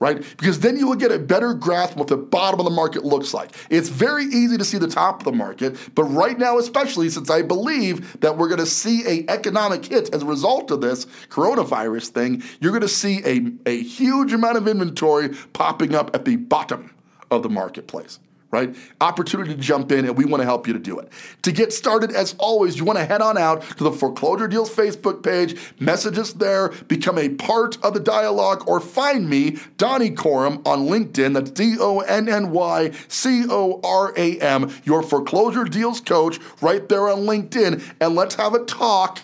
right? 0.05 0.23
Because 0.37 0.61
then 0.61 0.77
you 0.77 0.87
will 0.87 0.97
get 0.97 1.11
a 1.11 1.19
better 1.19 1.55
grasp 1.55 1.93
of 1.93 1.99
what 2.01 2.09
the 2.09 2.17
bottom 2.19 2.61
of 2.61 2.65
the 2.65 2.71
market 2.71 3.07
looks 3.07 3.33
like. 3.33 3.51
It's 3.71 3.89
very 3.89 4.25
easy 4.25 4.59
to 4.59 4.65
see 4.65 4.77
the 4.77 4.87
top 4.87 5.21
of 5.21 5.25
the 5.25 5.33
market, 5.33 5.79
but 5.95 6.05
right 6.05 6.39
now, 6.39 6.59
especially 6.59 7.09
since 7.09 7.31
I 7.31 7.41
believe 7.41 8.21
that 8.21 8.37
we're 8.37 8.49
going 8.49 8.61
to 8.61 8.67
see 8.67 9.03
a 9.07 9.25
economic 9.31 9.87
hit 9.87 10.15
as 10.15 10.23
a 10.23 10.27
result 10.27 10.71
of 10.71 10.83
this 10.83 11.07
coronavirus 11.31 12.09
thing, 12.09 12.43
you're 12.61 12.73
going 12.73 12.83
to 12.83 12.89
see 12.89 13.23
a, 13.25 13.51
a 13.67 13.83
huge 13.83 14.35
amount 14.35 14.59
of 14.59 14.69
inventory 14.69 15.31
popping 15.55 15.95
up 15.95 16.15
at 16.15 16.27
the 16.27 16.37
bottom 16.37 16.95
of 17.31 17.43
the 17.43 17.49
marketplace 17.49 18.19
right? 18.55 18.77
Opportunity 19.01 19.53
to 19.53 19.61
jump 19.61 19.91
in, 19.91 20.05
and 20.05 20.17
we 20.17 20.25
want 20.25 20.41
to 20.41 20.45
help 20.45 20.69
you 20.69 20.73
to 20.73 20.79
do 20.79 20.97
it. 21.01 21.11
To 21.43 21.51
get 21.51 21.73
started, 21.73 22.13
as 22.13 22.37
always, 22.39 22.79
you 22.79 22.85
want 22.85 23.01
to 23.01 23.05
head 23.05 23.21
on 23.21 23.37
out 23.37 23.63
to 23.79 23.83
the 23.83 23.91
Foreclosure 23.91 24.47
Deals 24.47 24.73
Facebook 24.73 25.25
page, 25.25 25.57
message 25.81 26.17
us 26.19 26.33
there, 26.33 26.69
become 26.87 27.19
a 27.19 27.31
part 27.31 27.85
of 27.85 27.95
the 27.95 28.01
dialogue, 28.01 28.63
or 28.69 28.79
find 28.79 29.29
me, 29.29 29.59
Donny 29.77 30.11
Coram, 30.11 30.63
on 30.65 30.87
LinkedIn. 30.87 31.35
That's 31.35 31.51
D 31.51 31.75
O 31.81 31.99
N 31.99 32.29
N 32.29 32.53
Y 32.53 32.93
C 33.09 33.45
O 33.51 33.81
R 33.83 34.15
A 34.17 34.39
M, 34.39 34.73
your 34.85 35.03
foreclosure 35.03 35.65
deals 35.65 36.01
coach, 36.01 36.39
right 36.61 36.89
there 36.89 37.09
on 37.09 37.23
LinkedIn, 37.23 37.83
and 38.01 38.15
let's 38.15 38.37
have 38.37 38.55
a 38.55 38.65
talk. 38.65 39.19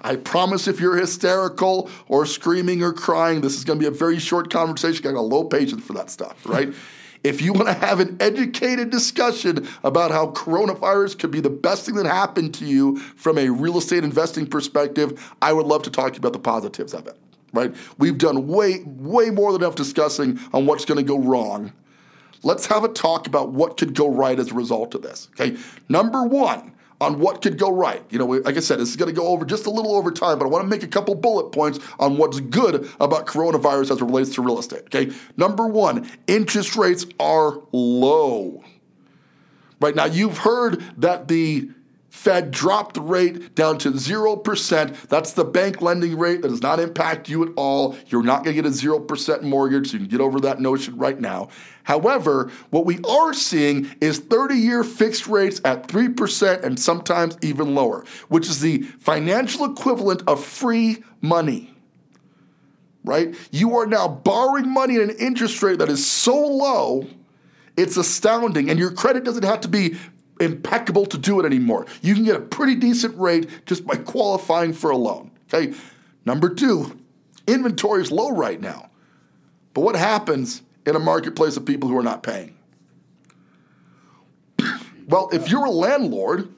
I 0.00 0.14
promise 0.14 0.68
if 0.68 0.78
you're 0.78 0.96
hysterical 0.96 1.90
or 2.06 2.24
screaming 2.24 2.84
or 2.84 2.92
crying, 2.92 3.40
this 3.40 3.56
is 3.56 3.64
going 3.64 3.80
to 3.80 3.82
be 3.82 3.88
a 3.88 3.98
very 3.98 4.20
short 4.20 4.48
conversation. 4.48 5.04
I 5.04 5.12
got 5.12 5.18
a 5.18 5.20
low 5.22 5.42
patience 5.42 5.84
for 5.84 5.94
that 5.94 6.10
stuff, 6.10 6.46
right? 6.46 6.72
If 7.26 7.42
you 7.42 7.52
want 7.52 7.66
to 7.66 7.74
have 7.74 7.98
an 7.98 8.16
educated 8.20 8.90
discussion 8.90 9.66
about 9.82 10.12
how 10.12 10.30
coronavirus 10.30 11.18
could 11.18 11.32
be 11.32 11.40
the 11.40 11.50
best 11.50 11.84
thing 11.84 11.96
that 11.96 12.06
happened 12.06 12.54
to 12.54 12.64
you 12.64 12.98
from 12.98 13.36
a 13.36 13.48
real 13.48 13.78
estate 13.78 14.04
investing 14.04 14.46
perspective, 14.46 15.34
I 15.42 15.52
would 15.52 15.66
love 15.66 15.82
to 15.82 15.90
talk 15.90 16.12
to 16.12 16.14
you 16.14 16.18
about 16.20 16.34
the 16.34 16.38
positives 16.38 16.94
of 16.94 17.08
it. 17.08 17.16
Right? 17.52 17.74
We've 17.98 18.16
done 18.16 18.46
way, 18.46 18.84
way 18.84 19.30
more 19.30 19.50
than 19.52 19.62
enough 19.62 19.74
discussing 19.74 20.38
on 20.52 20.66
what's 20.66 20.84
going 20.84 20.98
to 20.98 21.02
go 21.04 21.18
wrong. 21.18 21.72
Let's 22.44 22.66
have 22.66 22.84
a 22.84 22.88
talk 22.88 23.26
about 23.26 23.50
what 23.50 23.76
could 23.76 23.94
go 23.94 24.08
right 24.08 24.38
as 24.38 24.52
a 24.52 24.54
result 24.54 24.94
of 24.94 25.02
this. 25.02 25.28
Okay. 25.32 25.56
Number 25.88 26.22
one, 26.22 26.72
on 27.00 27.20
what 27.20 27.42
could 27.42 27.58
go 27.58 27.70
right. 27.70 28.02
You 28.10 28.18
know, 28.18 28.26
like 28.26 28.56
I 28.56 28.60
said, 28.60 28.78
this 28.78 28.88
is 28.88 28.96
going 28.96 29.14
to 29.14 29.18
go 29.18 29.28
over 29.28 29.44
just 29.44 29.66
a 29.66 29.70
little 29.70 29.94
over 29.94 30.10
time, 30.10 30.38
but 30.38 30.46
I 30.46 30.48
want 30.48 30.64
to 30.64 30.68
make 30.68 30.82
a 30.82 30.88
couple 30.88 31.14
bullet 31.14 31.50
points 31.52 31.78
on 31.98 32.16
what's 32.16 32.40
good 32.40 32.90
about 33.00 33.26
coronavirus 33.26 33.92
as 33.92 34.00
it 34.00 34.04
relates 34.04 34.34
to 34.34 34.42
real 34.42 34.58
estate. 34.58 34.84
Okay. 34.84 35.12
Number 35.36 35.66
one, 35.66 36.10
interest 36.26 36.76
rates 36.76 37.06
are 37.20 37.60
low. 37.72 38.64
Right 39.80 39.94
now, 39.94 40.06
you've 40.06 40.38
heard 40.38 40.82
that 40.96 41.28
the 41.28 41.68
Fed 42.16 42.50
dropped 42.50 42.94
the 42.94 43.02
rate 43.02 43.54
down 43.54 43.76
to 43.76 43.90
0%. 43.90 45.08
That's 45.08 45.34
the 45.34 45.44
bank 45.44 45.82
lending 45.82 46.18
rate 46.18 46.40
that 46.40 46.48
does 46.48 46.62
not 46.62 46.80
impact 46.80 47.28
you 47.28 47.44
at 47.44 47.52
all. 47.56 47.94
You're 48.06 48.22
not 48.22 48.42
going 48.42 48.56
to 48.56 48.62
get 48.62 48.66
a 48.66 48.74
0% 48.74 49.42
mortgage, 49.42 49.92
you 49.92 49.98
can 49.98 50.08
get 50.08 50.22
over 50.22 50.40
that 50.40 50.58
notion 50.58 50.96
right 50.96 51.20
now. 51.20 51.50
However, 51.82 52.50
what 52.70 52.86
we 52.86 53.00
are 53.06 53.34
seeing 53.34 53.94
is 54.00 54.18
30 54.18 54.54
year 54.54 54.82
fixed 54.82 55.26
rates 55.26 55.60
at 55.62 55.88
3% 55.88 56.64
and 56.64 56.80
sometimes 56.80 57.36
even 57.42 57.74
lower, 57.74 58.06
which 58.28 58.48
is 58.48 58.60
the 58.60 58.82
financial 58.98 59.70
equivalent 59.70 60.22
of 60.26 60.42
free 60.42 61.04
money. 61.20 61.74
Right? 63.04 63.36
You 63.50 63.76
are 63.76 63.86
now 63.86 64.08
borrowing 64.08 64.70
money 64.70 64.96
at 64.96 65.02
an 65.02 65.16
interest 65.18 65.62
rate 65.62 65.80
that 65.80 65.90
is 65.90 66.04
so 66.06 66.34
low, 66.34 67.06
it's 67.76 67.98
astounding. 67.98 68.70
And 68.70 68.78
your 68.78 68.90
credit 68.90 69.22
doesn't 69.22 69.44
have 69.44 69.60
to 69.60 69.68
be 69.68 69.96
impeccable 70.40 71.06
to 71.06 71.18
do 71.18 71.40
it 71.40 71.46
anymore. 71.46 71.86
You 72.02 72.14
can 72.14 72.24
get 72.24 72.36
a 72.36 72.40
pretty 72.40 72.74
decent 72.74 73.16
rate 73.18 73.48
just 73.66 73.86
by 73.86 73.96
qualifying 73.96 74.72
for 74.72 74.90
a 74.90 74.96
loan. 74.96 75.30
Okay. 75.52 75.74
Number 76.24 76.52
two, 76.52 76.98
inventory 77.46 78.02
is 78.02 78.10
low 78.10 78.30
right 78.30 78.60
now. 78.60 78.90
But 79.74 79.82
what 79.82 79.96
happens 79.96 80.62
in 80.84 80.96
a 80.96 80.98
marketplace 80.98 81.56
of 81.56 81.64
people 81.64 81.88
who 81.88 81.96
are 81.98 82.02
not 82.02 82.22
paying? 82.22 82.56
well, 85.08 85.28
if 85.32 85.50
you're 85.50 85.64
a 85.64 85.70
landlord 85.70 86.52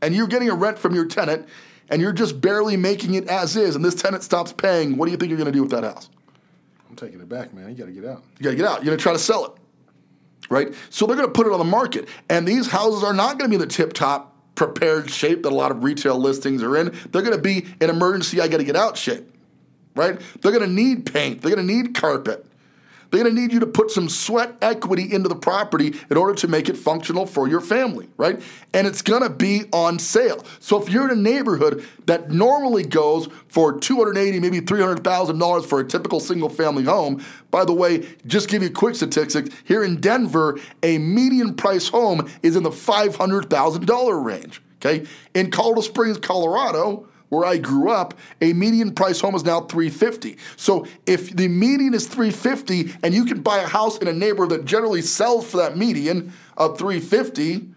and 0.00 0.14
you're 0.14 0.26
getting 0.26 0.50
a 0.50 0.54
rent 0.54 0.78
from 0.78 0.94
your 0.94 1.06
tenant 1.06 1.48
and 1.88 2.00
you're 2.00 2.12
just 2.12 2.40
barely 2.40 2.76
making 2.76 3.14
it 3.14 3.28
as 3.28 3.56
is 3.56 3.76
and 3.76 3.84
this 3.84 3.94
tenant 3.94 4.22
stops 4.22 4.52
paying, 4.52 4.96
what 4.96 5.06
do 5.06 5.12
you 5.12 5.16
think 5.16 5.30
you're 5.30 5.38
going 5.38 5.46
to 5.46 5.52
do 5.52 5.62
with 5.62 5.72
that 5.72 5.84
house? 5.84 6.10
I'm 6.88 6.96
taking 6.96 7.20
it 7.20 7.28
back, 7.28 7.52
man. 7.52 7.68
You 7.68 7.74
got 7.74 7.86
to 7.86 7.92
get 7.92 8.04
out. 8.04 8.22
You 8.38 8.44
got 8.44 8.50
to 8.50 8.56
get 8.56 8.66
out. 8.66 8.76
You're 8.76 8.86
going 8.86 8.98
to 8.98 9.02
try 9.02 9.12
to 9.12 9.18
sell 9.18 9.46
it 9.46 9.52
right? 10.48 10.72
So 10.90 11.06
they're 11.06 11.16
going 11.16 11.28
to 11.28 11.34
put 11.34 11.46
it 11.46 11.52
on 11.52 11.58
the 11.58 11.64
market. 11.64 12.08
And 12.28 12.46
these 12.46 12.68
houses 12.68 13.02
are 13.02 13.14
not 13.14 13.38
going 13.38 13.50
to 13.50 13.56
be 13.56 13.62
in 13.62 13.68
the 13.68 13.72
tip 13.74 13.92
top 13.92 14.34
prepared 14.54 15.10
shape 15.10 15.42
that 15.42 15.52
a 15.52 15.54
lot 15.54 15.70
of 15.70 15.84
retail 15.84 16.18
listings 16.18 16.62
are 16.62 16.76
in. 16.76 16.94
They're 17.12 17.22
going 17.22 17.36
to 17.36 17.42
be 17.42 17.66
in 17.80 17.90
emergency, 17.90 18.40
I 18.40 18.48
got 18.48 18.56
to 18.58 18.64
get 18.64 18.76
out 18.76 18.96
shape, 18.96 19.30
right? 19.94 20.20
They're 20.40 20.52
going 20.52 20.64
to 20.64 20.72
need 20.72 21.12
paint, 21.12 21.42
they're 21.42 21.54
going 21.54 21.66
to 21.66 21.74
need 21.74 21.94
carpet. 21.94 22.44
They're 23.10 23.22
going 23.22 23.34
to 23.34 23.40
need 23.40 23.52
you 23.52 23.60
to 23.60 23.66
put 23.66 23.90
some 23.90 24.08
sweat 24.08 24.56
equity 24.62 25.12
into 25.12 25.28
the 25.28 25.36
property 25.36 25.94
in 26.10 26.16
order 26.16 26.34
to 26.34 26.48
make 26.48 26.68
it 26.68 26.76
functional 26.76 27.26
for 27.26 27.48
your 27.48 27.60
family, 27.60 28.08
right? 28.16 28.40
And 28.74 28.86
it's 28.86 29.02
going 29.02 29.22
to 29.22 29.30
be 29.30 29.64
on 29.72 29.98
sale. 29.98 30.44
So 30.60 30.80
if 30.82 30.88
you're 30.88 31.10
in 31.10 31.18
a 31.18 31.20
neighborhood 31.20 31.86
that 32.06 32.30
normally 32.30 32.84
goes 32.84 33.28
for 33.48 33.78
280, 33.78 34.40
maybe 34.40 34.60
$300,000 34.60 35.66
for 35.66 35.80
a 35.80 35.84
typical 35.84 36.20
single 36.20 36.48
family 36.48 36.84
home, 36.84 37.24
by 37.50 37.64
the 37.64 37.72
way, 37.72 38.06
just 38.26 38.48
give 38.48 38.62
you 38.62 38.68
a 38.68 38.72
quick 38.72 38.94
statistic, 38.94 39.52
here 39.64 39.82
in 39.82 40.00
Denver, 40.00 40.58
a 40.82 40.98
median 40.98 41.54
price 41.54 41.88
home 41.88 42.28
is 42.42 42.56
in 42.56 42.62
the 42.62 42.70
$500,000 42.70 44.24
range, 44.24 44.62
okay? 44.76 45.06
In 45.34 45.50
Colorado 45.50 45.80
Springs, 45.80 46.18
Colorado, 46.18 47.08
where 47.28 47.44
I 47.44 47.58
grew 47.58 47.90
up, 47.90 48.14
a 48.40 48.52
median 48.52 48.94
price 48.94 49.20
home 49.20 49.34
is 49.34 49.44
now 49.44 49.60
350. 49.62 50.38
So 50.56 50.86
if 51.06 51.34
the 51.34 51.48
median 51.48 51.94
is 51.94 52.06
350 52.06 52.94
and 53.02 53.14
you 53.14 53.24
can 53.24 53.42
buy 53.42 53.58
a 53.58 53.66
house 53.66 53.98
in 53.98 54.08
a 54.08 54.12
neighborhood 54.12 54.50
that 54.50 54.64
generally 54.64 55.02
sells 55.02 55.50
for 55.50 55.56
that 55.58 55.76
median 55.76 56.32
of 56.56 56.78
350 56.78 57.68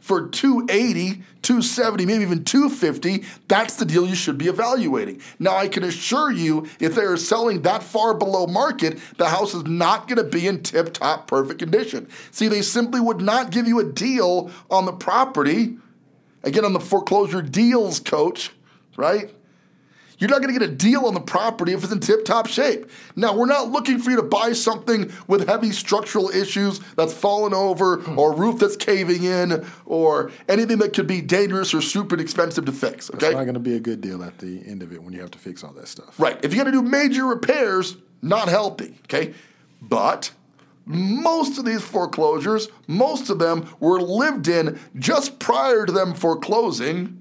for 0.00 0.28
280, 0.28 1.22
270, 1.42 2.06
maybe 2.06 2.22
even 2.22 2.42
250, 2.42 3.24
that's 3.48 3.76
the 3.76 3.84
deal 3.84 4.06
you 4.06 4.14
should 4.14 4.38
be 4.38 4.48
evaluating. 4.48 5.20
Now 5.38 5.56
I 5.56 5.68
can 5.68 5.84
assure 5.84 6.32
you 6.32 6.66
if 6.78 6.94
they 6.94 7.02
are 7.02 7.16
selling 7.16 7.62
that 7.62 7.82
far 7.82 8.14
below 8.14 8.46
market, 8.46 8.98
the 9.18 9.28
house 9.28 9.54
is 9.54 9.64
not 9.64 10.08
going 10.08 10.16
to 10.16 10.24
be 10.24 10.46
in 10.46 10.62
tip-top 10.62 11.26
perfect 11.26 11.58
condition. 11.58 12.08
See, 12.30 12.48
they 12.48 12.62
simply 12.62 13.00
would 13.00 13.20
not 13.20 13.50
give 13.50 13.68
you 13.68 13.78
a 13.78 13.84
deal 13.84 14.50
on 14.70 14.86
the 14.86 14.92
property. 14.92 15.76
Again, 16.42 16.64
on 16.64 16.72
the 16.72 16.80
foreclosure 16.80 17.42
deals 17.42 18.00
coach 18.00 18.52
right? 19.00 19.34
You're 20.20 20.28
not 20.28 20.42
going 20.42 20.52
to 20.52 20.60
get 20.60 20.68
a 20.68 20.72
deal 20.72 21.06
on 21.06 21.14
the 21.14 21.20
property 21.20 21.72
if 21.72 21.82
it's 21.82 21.92
in 21.92 21.98
tip 21.98 22.26
top 22.26 22.46
shape. 22.46 22.90
Now, 23.16 23.34
we're 23.34 23.46
not 23.46 23.70
looking 23.70 23.98
for 23.98 24.10
you 24.10 24.16
to 24.16 24.22
buy 24.22 24.52
something 24.52 25.10
with 25.26 25.48
heavy 25.48 25.72
structural 25.72 26.28
issues 26.28 26.78
that's 26.94 27.14
fallen 27.14 27.54
over 27.54 28.04
or 28.16 28.34
roof 28.34 28.60
that's 28.60 28.76
caving 28.76 29.24
in 29.24 29.66
or 29.86 30.30
anything 30.46 30.76
that 30.78 30.92
could 30.92 31.06
be 31.06 31.22
dangerous 31.22 31.72
or 31.72 31.80
super 31.80 32.20
expensive 32.20 32.66
to 32.66 32.72
fix. 32.72 33.10
Okay? 33.14 33.28
It's 33.28 33.34
not 33.34 33.44
going 33.44 33.54
to 33.54 33.60
be 33.60 33.76
a 33.76 33.80
good 33.80 34.02
deal 34.02 34.22
at 34.22 34.38
the 34.38 34.62
end 34.66 34.82
of 34.82 34.92
it 34.92 35.02
when 35.02 35.14
you 35.14 35.22
have 35.22 35.30
to 35.30 35.38
fix 35.38 35.64
all 35.64 35.72
that 35.72 35.88
stuff. 35.88 36.20
Right. 36.20 36.38
If 36.44 36.52
you 36.52 36.58
got 36.58 36.64
to 36.64 36.72
do 36.72 36.82
major 36.82 37.24
repairs, 37.24 37.96
not 38.20 38.48
healthy. 38.48 38.98
Okay. 39.04 39.32
But 39.80 40.32
most 40.84 41.58
of 41.58 41.64
these 41.64 41.80
foreclosures, 41.80 42.68
most 42.86 43.30
of 43.30 43.38
them 43.38 43.74
were 43.80 44.00
lived 44.00 44.48
in 44.48 44.78
just 44.98 45.38
prior 45.38 45.86
to 45.86 45.92
them 45.92 46.12
foreclosing 46.12 47.19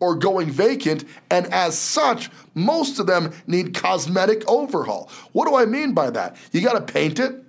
or 0.00 0.14
going 0.14 0.50
vacant, 0.50 1.04
and 1.30 1.46
as 1.52 1.78
such, 1.78 2.30
most 2.54 2.98
of 2.98 3.06
them 3.06 3.32
need 3.46 3.74
cosmetic 3.74 4.46
overhaul. 4.48 5.10
What 5.32 5.48
do 5.48 5.56
I 5.56 5.64
mean 5.64 5.92
by 5.92 6.10
that? 6.10 6.36
You 6.52 6.60
got 6.60 6.74
to 6.74 6.92
paint 6.92 7.18
it, 7.18 7.42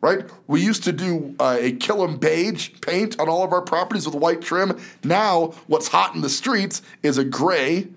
right? 0.00 0.24
We 0.46 0.62
used 0.62 0.84
to 0.84 0.92
do 0.92 1.34
uh, 1.38 1.58
a 1.60 1.72
Kilim 1.72 2.18
beige 2.18 2.70
paint 2.80 3.20
on 3.20 3.28
all 3.28 3.44
of 3.44 3.52
our 3.52 3.62
properties 3.62 4.06
with 4.06 4.14
white 4.14 4.40
trim. 4.40 4.80
Now, 5.04 5.54
what's 5.66 5.88
hot 5.88 6.14
in 6.14 6.22
the 6.22 6.30
streets 6.30 6.82
is 7.02 7.18
a 7.18 7.24
gray 7.24 7.88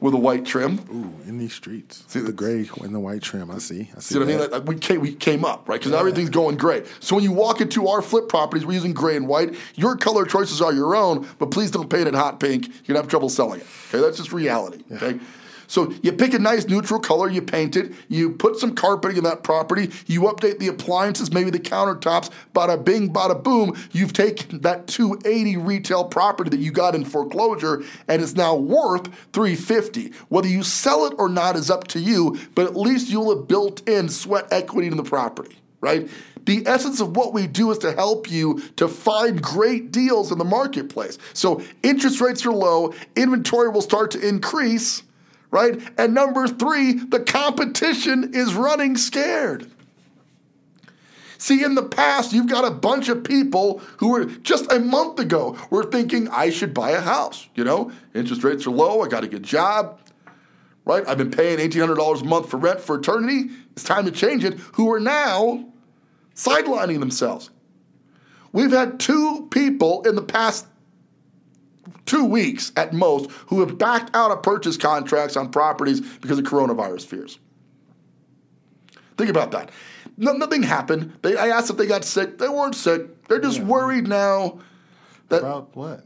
with 0.00 0.14
a 0.14 0.18
white 0.18 0.44
trim. 0.44 0.80
Ooh, 0.92 1.28
in 1.28 1.38
these 1.38 1.54
streets. 1.54 2.04
See 2.08 2.20
the 2.20 2.32
gray 2.32 2.68
and 2.82 2.94
the 2.94 3.00
white 3.00 3.22
trim. 3.22 3.50
I 3.50 3.58
see. 3.58 3.90
I 3.96 4.00
see, 4.00 4.14
see 4.14 4.18
what 4.18 4.28
I 4.28 4.30
mean? 4.30 4.50
Like, 4.50 4.64
we 4.66 4.76
came, 4.76 5.00
we 5.00 5.14
came 5.14 5.44
up 5.44 5.68
right 5.68 5.80
because 5.80 5.92
yeah. 5.92 5.98
everything's 5.98 6.30
going 6.30 6.56
gray. 6.56 6.84
So 7.00 7.16
when 7.16 7.24
you 7.24 7.32
walk 7.32 7.60
into 7.60 7.88
our 7.88 8.02
flip 8.02 8.28
properties, 8.28 8.66
we're 8.66 8.74
using 8.74 8.92
gray 8.92 9.16
and 9.16 9.26
white. 9.26 9.54
Your 9.74 9.96
color 9.96 10.24
choices 10.24 10.60
are 10.60 10.72
your 10.72 10.94
own, 10.94 11.26
but 11.38 11.50
please 11.50 11.70
don't 11.70 11.88
paint 11.88 12.08
it 12.08 12.14
hot 12.14 12.40
pink. 12.40 12.66
You're 12.66 12.94
gonna 12.94 13.00
have 13.00 13.08
trouble 13.08 13.28
selling 13.28 13.60
it. 13.60 13.66
Okay, 13.88 14.00
that's 14.00 14.18
just 14.18 14.32
reality. 14.32 14.82
Yeah. 14.90 14.96
Okay. 14.96 15.20
So 15.66 15.92
you 16.02 16.12
pick 16.12 16.34
a 16.34 16.38
nice 16.38 16.66
neutral 16.66 17.00
color, 17.00 17.28
you 17.28 17.42
paint 17.42 17.76
it, 17.76 17.92
you 18.08 18.30
put 18.30 18.56
some 18.56 18.74
carpeting 18.74 19.18
in 19.18 19.24
that 19.24 19.42
property, 19.42 19.90
you 20.06 20.22
update 20.22 20.58
the 20.58 20.68
appliances, 20.68 21.32
maybe 21.32 21.50
the 21.50 21.60
countertops, 21.60 22.30
bada 22.54 22.82
bing, 22.82 23.12
bada 23.12 23.42
boom. 23.42 23.76
You've 23.92 24.12
taken 24.12 24.60
that 24.62 24.86
280 24.86 25.56
retail 25.58 26.04
property 26.04 26.50
that 26.50 26.60
you 26.60 26.70
got 26.70 26.94
in 26.94 27.04
foreclosure 27.04 27.82
and 28.08 28.22
it's 28.22 28.34
now 28.34 28.54
worth 28.54 29.06
350. 29.32 30.12
Whether 30.28 30.48
you 30.48 30.62
sell 30.62 31.06
it 31.06 31.14
or 31.18 31.28
not 31.28 31.56
is 31.56 31.70
up 31.70 31.88
to 31.88 32.00
you, 32.00 32.38
but 32.54 32.66
at 32.66 32.76
least 32.76 33.10
you'll 33.10 33.36
have 33.36 33.48
built 33.48 33.86
in 33.88 34.08
sweat 34.08 34.46
equity 34.50 34.88
in 34.88 34.96
the 34.96 35.02
property, 35.02 35.56
right? 35.80 36.08
The 36.46 36.62
essence 36.64 37.00
of 37.00 37.16
what 37.16 37.32
we 37.32 37.48
do 37.48 37.72
is 37.72 37.78
to 37.78 37.92
help 37.92 38.30
you 38.30 38.60
to 38.76 38.86
find 38.86 39.42
great 39.42 39.90
deals 39.90 40.30
in 40.30 40.38
the 40.38 40.44
marketplace. 40.44 41.18
So 41.32 41.60
interest 41.82 42.20
rates 42.20 42.46
are 42.46 42.52
low, 42.52 42.94
inventory 43.16 43.68
will 43.68 43.82
start 43.82 44.12
to 44.12 44.26
increase 44.26 45.02
right? 45.50 45.80
And 45.98 46.14
number 46.14 46.46
three, 46.48 46.94
the 46.94 47.20
competition 47.20 48.34
is 48.34 48.54
running 48.54 48.96
scared. 48.96 49.70
See, 51.38 51.62
in 51.62 51.74
the 51.74 51.82
past, 51.82 52.32
you've 52.32 52.48
got 52.48 52.64
a 52.64 52.70
bunch 52.70 53.08
of 53.08 53.22
people 53.22 53.78
who 53.98 54.10
were 54.10 54.24
just 54.24 54.70
a 54.72 54.80
month 54.80 55.18
ago 55.18 55.56
were 55.70 55.84
thinking, 55.84 56.28
I 56.28 56.50
should 56.50 56.72
buy 56.72 56.90
a 56.90 57.00
house. 57.00 57.46
You 57.54 57.64
know, 57.64 57.92
interest 58.14 58.42
rates 58.42 58.66
are 58.66 58.70
low, 58.70 59.02
I 59.02 59.08
got 59.08 59.22
a 59.22 59.28
good 59.28 59.42
job, 59.42 60.00
right? 60.84 61.06
I've 61.06 61.18
been 61.18 61.30
paying 61.30 61.58
$1,800 61.58 62.22
a 62.22 62.24
month 62.24 62.48
for 62.50 62.56
rent 62.56 62.80
for 62.80 62.96
eternity. 62.96 63.50
It's 63.72 63.84
time 63.84 64.06
to 64.06 64.10
change 64.10 64.44
it. 64.44 64.54
Who 64.74 64.90
are 64.92 65.00
now 65.00 65.66
sidelining 66.34 67.00
themselves. 67.00 67.50
We've 68.52 68.72
had 68.72 68.98
two 68.98 69.48
people 69.50 70.02
in 70.02 70.14
the 70.14 70.22
past 70.22 70.66
two 72.06 72.24
weeks 72.24 72.72
at 72.76 72.92
most 72.92 73.30
who 73.48 73.60
have 73.60 73.76
backed 73.76 74.14
out 74.14 74.30
of 74.30 74.42
purchase 74.42 74.76
contracts 74.76 75.36
on 75.36 75.50
properties 75.50 76.00
because 76.00 76.38
of 76.38 76.44
coronavirus 76.44 77.06
fears. 77.06 77.38
Think 79.16 79.30
about 79.30 79.50
that. 79.52 79.70
No, 80.16 80.32
nothing 80.32 80.62
happened. 80.62 81.12
They, 81.22 81.36
I 81.36 81.48
asked 81.48 81.70
if 81.70 81.76
they 81.76 81.86
got 81.86 82.04
sick. 82.04 82.38
They 82.38 82.48
weren't 82.48 82.74
sick. 82.74 83.24
They're 83.28 83.40
just 83.40 83.58
yeah. 83.58 83.64
worried 83.64 84.08
now 84.08 84.60
that 85.28 85.40
about 85.40 85.74
what 85.76 86.04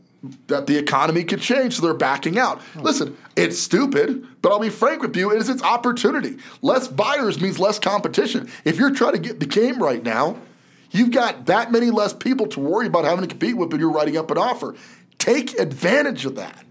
that 0.48 0.66
the 0.66 0.76
economy 0.76 1.24
could 1.24 1.40
change, 1.40 1.76
so 1.76 1.82
they're 1.82 1.94
backing 1.94 2.38
out. 2.38 2.60
Oh. 2.76 2.82
Listen, 2.82 3.16
it's 3.36 3.58
stupid, 3.58 4.26
but 4.42 4.52
I'll 4.52 4.60
be 4.60 4.68
frank 4.68 5.02
with 5.02 5.16
you. 5.16 5.32
It 5.32 5.38
is 5.38 5.48
its 5.48 5.62
opportunity. 5.62 6.36
Less 6.62 6.88
buyers 6.88 7.40
means 7.40 7.58
less 7.58 7.78
competition. 7.78 8.50
If 8.64 8.78
you're 8.78 8.94
trying 8.94 9.12
to 9.12 9.18
get 9.18 9.40
the 9.40 9.46
game 9.46 9.82
right 9.82 10.02
now, 10.02 10.36
you've 10.90 11.10
got 11.10 11.46
that 11.46 11.72
many 11.72 11.90
less 11.90 12.12
people 12.12 12.46
to 12.48 12.60
worry 12.60 12.86
about 12.86 13.04
having 13.04 13.22
to 13.22 13.28
compete 13.28 13.56
with 13.56 13.72
when 13.72 13.80
you're 13.80 13.92
writing 13.92 14.16
up 14.16 14.30
an 14.30 14.38
offer. 14.38 14.74
Take 15.20 15.60
advantage 15.60 16.24
of 16.24 16.36
that. 16.36 16.64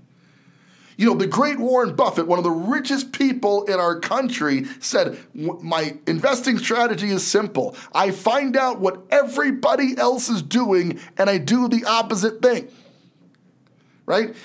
You 0.98 1.06
know, 1.06 1.14
the 1.14 1.28
great 1.28 1.60
Warren 1.60 1.96
Buffett, 1.96 2.28
one 2.28 2.40
of 2.40 2.44
the 2.44 2.52
richest 2.52 3.14
people 3.14 3.64
in 3.66 3.76
our 3.80 4.00
country, 4.00 4.66
said, 4.80 5.18
My 5.34 5.96
investing 6.08 6.58
strategy 6.58 7.10
is 7.12 7.26
simple. 7.26 7.76
I 7.94 8.12
find 8.12 8.58
out 8.58 8.82
what 8.82 9.04
everybody 9.12 9.96
else 9.98 10.28
is 10.28 10.42
doing 10.42 11.00
and 11.18 11.30
I 11.30 11.38
do 11.38 11.70
the 11.70 11.86
opposite 11.86 12.42
thing. 12.42 12.68
Right? 14.06 14.36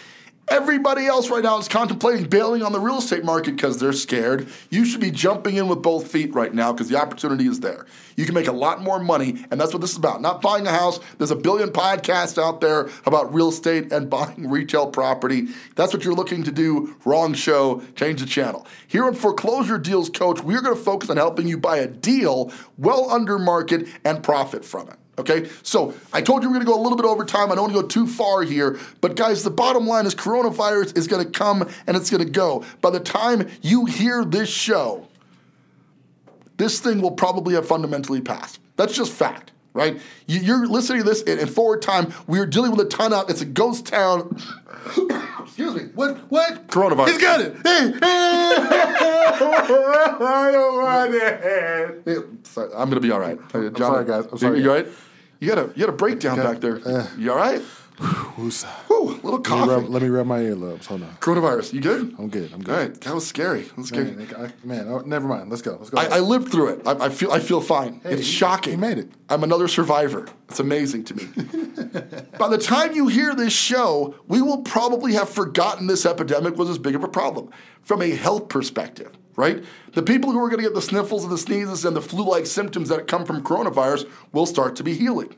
Everybody 0.48 1.06
else 1.06 1.30
right 1.30 1.42
now 1.42 1.58
is 1.58 1.68
contemplating 1.68 2.28
bailing 2.28 2.62
on 2.62 2.72
the 2.72 2.80
real 2.80 2.98
estate 2.98 3.24
market 3.24 3.52
because 3.56 3.78
they're 3.78 3.94
scared. 3.94 4.46
You 4.68 4.84
should 4.84 5.00
be 5.00 5.10
jumping 5.10 5.56
in 5.56 5.68
with 5.68 5.80
both 5.80 6.10
feet 6.10 6.34
right 6.34 6.52
now 6.52 6.70
because 6.70 6.90
the 6.90 7.00
opportunity 7.00 7.46
is 7.46 7.60
there. 7.60 7.86
You 8.16 8.26
can 8.26 8.34
make 8.34 8.46
a 8.46 8.52
lot 8.52 8.82
more 8.82 8.98
money, 8.98 9.42
and 9.50 9.58
that's 9.58 9.72
what 9.72 9.80
this 9.80 9.92
is 9.92 9.96
about. 9.96 10.20
Not 10.20 10.42
buying 10.42 10.66
a 10.66 10.70
house. 10.70 11.00
There's 11.16 11.30
a 11.30 11.36
billion 11.36 11.70
podcasts 11.70 12.40
out 12.40 12.60
there 12.60 12.90
about 13.06 13.32
real 13.32 13.48
estate 13.48 13.90
and 13.90 14.10
buying 14.14 14.50
retail 14.50 14.88
property. 14.88 15.48
that's 15.76 15.94
what 15.94 16.04
you're 16.04 16.14
looking 16.14 16.44
to 16.44 16.52
do. 16.52 16.94
Wrong 17.06 17.32
show. 17.32 17.82
Change 17.96 18.20
the 18.20 18.26
channel. 18.26 18.66
Here 18.86 19.04
on 19.06 19.14
Foreclosure 19.14 19.78
Deals 19.78 20.10
Coach, 20.10 20.42
we're 20.42 20.60
going 20.60 20.76
to 20.76 20.82
focus 20.82 21.08
on 21.08 21.16
helping 21.16 21.48
you 21.48 21.56
buy 21.56 21.78
a 21.78 21.86
deal 21.86 22.52
well 22.76 23.10
under 23.10 23.38
market 23.38 23.88
and 24.04 24.22
profit 24.22 24.62
from 24.62 24.90
it. 24.90 24.96
Okay, 25.16 25.48
so 25.62 25.94
I 26.12 26.20
told 26.20 26.42
you 26.42 26.48
we're 26.48 26.54
going 26.54 26.66
to 26.66 26.72
go 26.72 26.78
a 26.78 26.82
little 26.82 26.96
bit 26.96 27.06
over 27.06 27.24
time. 27.24 27.52
I 27.52 27.54
don't 27.54 27.72
want 27.72 27.74
to 27.74 27.82
go 27.82 27.86
too 27.86 28.06
far 28.06 28.42
here, 28.42 28.78
but 29.00 29.14
guys, 29.14 29.44
the 29.44 29.50
bottom 29.50 29.86
line 29.86 30.06
is 30.06 30.14
coronavirus 30.14 30.96
is 30.98 31.06
going 31.06 31.24
to 31.24 31.30
come 31.30 31.68
and 31.86 31.96
it's 31.96 32.10
going 32.10 32.24
to 32.24 32.30
go. 32.30 32.64
By 32.80 32.90
the 32.90 33.00
time 33.00 33.48
you 33.62 33.84
hear 33.84 34.24
this 34.24 34.48
show, 34.48 35.06
this 36.56 36.80
thing 36.80 37.00
will 37.00 37.12
probably 37.12 37.54
have 37.54 37.66
fundamentally 37.66 38.20
passed. 38.20 38.60
That's 38.76 38.96
just 38.96 39.12
fact, 39.12 39.52
right? 39.74 40.00
You're 40.26 40.66
listening 40.66 41.02
to 41.02 41.04
this 41.04 41.20
in 41.22 41.46
forward 41.48 41.82
time. 41.82 42.14
We're 42.26 42.46
dealing 42.46 42.70
with 42.70 42.80
a 42.80 42.88
ton 42.88 43.12
out. 43.12 43.28
It's 43.28 43.42
a 43.42 43.44
ghost 43.44 43.86
town. 43.86 44.40
Excuse 45.42 45.74
me. 45.74 45.82
What? 45.94 46.16
What? 46.30 46.66
Coronavirus. 46.68 47.08
He's 47.08 47.20
got 47.20 47.40
it. 47.40 47.54
Hey, 47.62 47.92
I 48.02 49.38
don't 50.52 50.82
want 50.82 51.14
it. 51.14 52.02
I'm 52.74 52.88
gonna 52.88 53.00
be 53.00 53.10
all 53.10 53.20
right. 53.20 53.38
John, 53.50 53.66
I'm 53.66 53.76
sorry, 53.76 54.06
guys. 54.06 54.26
I'm 54.30 54.38
sorry. 54.38 54.58
You, 54.58 54.64
you 54.64 54.70
all 54.70 54.76
right? 54.76 54.86
You 55.40 55.48
got 55.48 55.58
a 55.58 55.70
you 55.74 55.84
got 55.84 55.88
a 55.90 55.96
breakdown 55.96 56.36
back 56.38 56.60
there. 56.60 56.80
Uh, 56.86 57.06
you 57.18 57.30
all 57.30 57.36
right? 57.36 57.60
Who's 57.96 58.64
Whew, 58.88 59.20
little 59.22 59.38
coffee. 59.38 59.70
Let 59.70 59.78
me, 59.78 59.84
rub, 59.84 59.90
let 59.90 60.02
me 60.02 60.08
rub 60.08 60.26
my 60.26 60.40
earlobes. 60.40 60.86
Hold 60.86 61.04
on. 61.04 61.16
Coronavirus. 61.20 61.72
You 61.74 61.80
good? 61.80 62.14
I'm 62.18 62.28
good. 62.28 62.52
I'm 62.52 62.62
good. 62.62 62.74
All 62.74 62.80
right. 62.80 63.00
That 63.02 63.14
was 63.14 63.24
scary. 63.24 63.62
That 63.62 63.76
was 63.76 63.88
scary. 63.88 64.10
Man, 64.10 64.34
I, 64.36 64.66
man 64.66 64.88
oh, 64.88 64.98
never 65.00 65.28
mind. 65.28 65.48
Let's 65.48 65.62
go. 65.62 65.76
Let's 65.76 65.90
go. 65.90 65.98
I, 65.98 66.06
I 66.06 66.18
lived 66.18 66.50
through 66.50 66.70
it. 66.70 66.82
I, 66.86 67.06
I, 67.06 67.08
feel. 67.08 67.30
I 67.30 67.38
feel 67.38 67.60
fine. 67.60 68.00
Hey, 68.02 68.14
it's 68.14 68.26
shocking. 68.26 68.72
You 68.72 68.78
made 68.78 68.98
it. 68.98 69.10
I'm 69.28 69.44
another 69.44 69.68
survivor. 69.68 70.26
It's 70.48 70.58
amazing 70.58 71.04
to 71.04 71.14
me. 71.14 71.24
By 72.38 72.48
the 72.48 72.58
time 72.58 72.94
you 72.94 73.06
hear 73.06 73.32
this 73.34 73.52
show, 73.52 74.16
we 74.26 74.42
will 74.42 74.62
probably 74.62 75.12
have 75.12 75.28
forgotten 75.28 75.86
this 75.86 76.04
epidemic 76.04 76.56
was 76.56 76.68
as 76.68 76.78
big 76.78 76.96
of 76.96 77.04
a 77.04 77.08
problem 77.08 77.50
from 77.82 78.02
a 78.02 78.10
health 78.10 78.48
perspective. 78.48 79.12
right? 79.36 79.62
The 79.92 80.02
people 80.02 80.32
who 80.32 80.38
are 80.38 80.48
going 80.48 80.62
to 80.62 80.68
get 80.68 80.74
the 80.74 80.82
sniffles 80.82 81.22
and 81.22 81.32
the 81.32 81.38
sneezes 81.38 81.84
and 81.84 81.96
the 81.96 82.02
flu 82.02 82.28
like 82.28 82.46
symptoms 82.46 82.88
that 82.88 83.06
come 83.06 83.24
from 83.24 83.44
coronavirus 83.44 84.10
will 84.32 84.46
start 84.46 84.74
to 84.76 84.82
be 84.82 84.94
healing. 84.94 85.34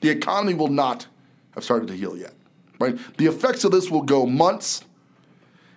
The 0.00 0.08
economy 0.08 0.54
will 0.54 0.68
not 0.68 1.06
have 1.54 1.64
started 1.64 1.88
to 1.88 1.94
heal 1.94 2.16
yet, 2.16 2.34
right? 2.78 2.98
The 3.16 3.26
effects 3.26 3.64
of 3.64 3.72
this 3.72 3.90
will 3.90 4.02
go 4.02 4.26
months, 4.26 4.82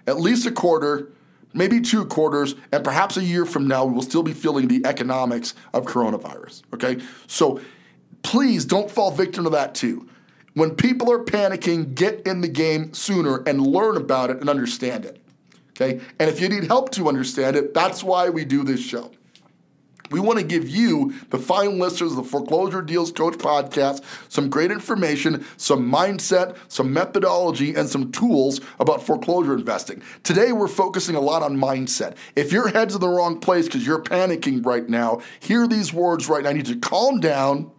at 0.08 0.20
least 0.20 0.46
a 0.46 0.52
quarter, 0.52 1.10
maybe 1.54 1.82
two 1.82 2.06
quarters, 2.06 2.56
and 2.72 2.84
perhaps 2.84 3.18
a 3.18 3.24
year 3.24 3.46
from 3.46 3.68
now, 3.68 3.86
we 3.86 3.94
will 3.94 4.02
still 4.02 4.24
be 4.24 4.34
feeling 4.34 4.68
the 4.68 4.86
economics 4.86 5.54
of 5.74 5.86
coronavirus, 5.86 6.64
okay? 6.74 7.02
So 7.28 7.62
please 8.24 8.66
don't 8.66 8.90
fall 8.90 9.12
victim 9.12 9.44
to 9.44 9.50
that 9.52 9.76
too. 9.76 10.08
When 10.54 10.76
people 10.76 11.12
are 11.12 11.24
panicking, 11.24 11.96
get 11.96 12.28
in 12.28 12.42
the 12.42 12.48
game 12.48 12.94
sooner 12.94 13.44
and 13.48 13.66
learn 13.66 13.98
about 13.98 14.30
it 14.30 14.40
and 14.40 14.50
understand 14.50 15.06
it. 15.06 15.20
Okay? 15.72 16.00
And 16.20 16.30
if 16.30 16.40
you 16.40 16.48
need 16.48 16.66
help 16.66 16.92
to 16.92 17.08
understand 17.08 17.56
it, 17.56 17.74
that's 17.74 18.04
why 18.04 18.30
we 18.30 18.46
do 18.46 18.64
this 18.64 18.80
show. 18.80 19.12
We 20.12 20.20
want 20.20 20.40
to 20.40 20.46
give 20.46 20.68
you, 20.68 21.14
the 21.30 21.40
fine 21.40 21.80
listeners 21.80 22.12
of 22.12 22.18
the 22.18 22.24
Foreclosure 22.24 22.82
Deals 22.82 23.12
Coach 23.12 23.36
podcast, 23.36 24.04
some 24.30 24.50
great 24.50 24.72
information, 24.72 25.46
some 25.58 25.92
mindset, 25.92 26.58
some 26.68 26.94
methodology, 26.94 27.74
and 27.74 27.90
some 27.90 28.12
tools 28.12 28.62
about 28.80 29.02
foreclosure 29.02 29.54
investing. 29.54 30.02
Today, 30.24 30.52
we're 30.52 30.68
focusing 30.68 31.16
a 31.16 31.22
lot 31.22 31.42
on 31.42 31.58
mindset. 31.58 32.16
If 32.36 32.52
your 32.52 32.68
head's 32.68 32.96
in 32.96 33.02
the 33.02 33.08
wrong 33.10 33.40
place 33.40 33.66
because 33.66 33.86
you're 33.86 34.04
panicking 34.04 34.66
right 34.66 34.88
now, 34.88 35.22
hear 35.40 35.68
these 35.68 35.94
words 35.94 36.30
right 36.30 36.44
now. 36.44 36.50
I 36.50 36.54
need 36.54 36.66
to 36.68 36.78
calm 36.78 37.20
down 37.20 37.72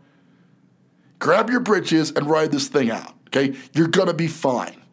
grab 1.24 1.48
your 1.48 1.60
britches 1.60 2.10
and 2.10 2.28
ride 2.28 2.52
this 2.52 2.68
thing 2.68 2.90
out. 2.90 3.14
Okay, 3.28 3.56
you're 3.72 3.88
gonna 3.88 4.12
be 4.12 4.28
fine. 4.28 4.83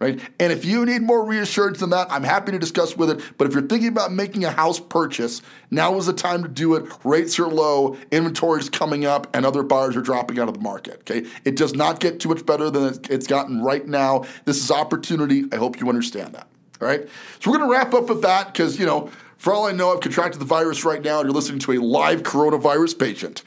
Right? 0.00 0.20
And 0.38 0.52
if 0.52 0.64
you 0.64 0.86
need 0.86 1.02
more 1.02 1.24
reassurance 1.24 1.80
than 1.80 1.90
that, 1.90 2.06
I'm 2.08 2.22
happy 2.22 2.52
to 2.52 2.58
discuss 2.58 2.96
with 2.96 3.10
it. 3.10 3.20
But 3.36 3.48
if 3.48 3.52
you're 3.52 3.66
thinking 3.66 3.88
about 3.88 4.12
making 4.12 4.44
a 4.44 4.50
house 4.50 4.78
purchase, 4.78 5.42
now 5.72 5.96
is 5.96 6.06
the 6.06 6.12
time 6.12 6.44
to 6.44 6.48
do 6.48 6.76
it. 6.76 6.84
Rates 7.02 7.36
are 7.40 7.48
low, 7.48 7.96
inventory 8.12 8.60
is 8.60 8.70
coming 8.70 9.04
up, 9.04 9.34
and 9.34 9.44
other 9.44 9.64
buyers 9.64 9.96
are 9.96 10.00
dropping 10.00 10.38
out 10.38 10.46
of 10.46 10.54
the 10.54 10.60
market. 10.60 11.00
Okay, 11.00 11.28
it 11.44 11.56
does 11.56 11.74
not 11.74 11.98
get 11.98 12.20
too 12.20 12.28
much 12.28 12.46
better 12.46 12.70
than 12.70 12.94
it's 13.10 13.26
gotten 13.26 13.60
right 13.60 13.86
now. 13.88 14.24
This 14.44 14.62
is 14.62 14.70
opportunity. 14.70 15.46
I 15.50 15.56
hope 15.56 15.80
you 15.80 15.88
understand 15.88 16.34
that. 16.34 16.46
All 16.80 16.86
right, 16.86 17.08
so 17.40 17.50
we're 17.50 17.58
gonna 17.58 17.70
wrap 17.70 17.92
up 17.92 18.08
with 18.08 18.22
that 18.22 18.52
because 18.52 18.78
you 18.78 18.86
know, 18.86 19.10
for 19.36 19.52
all 19.52 19.66
I 19.66 19.72
know, 19.72 19.92
I've 19.92 20.00
contracted 20.00 20.40
the 20.40 20.46
virus 20.46 20.84
right 20.84 21.02
now, 21.02 21.18
and 21.18 21.26
you're 21.26 21.34
listening 21.34 21.58
to 21.60 21.72
a 21.72 21.78
live 21.82 22.22
coronavirus 22.22 23.00
patient 23.00 23.42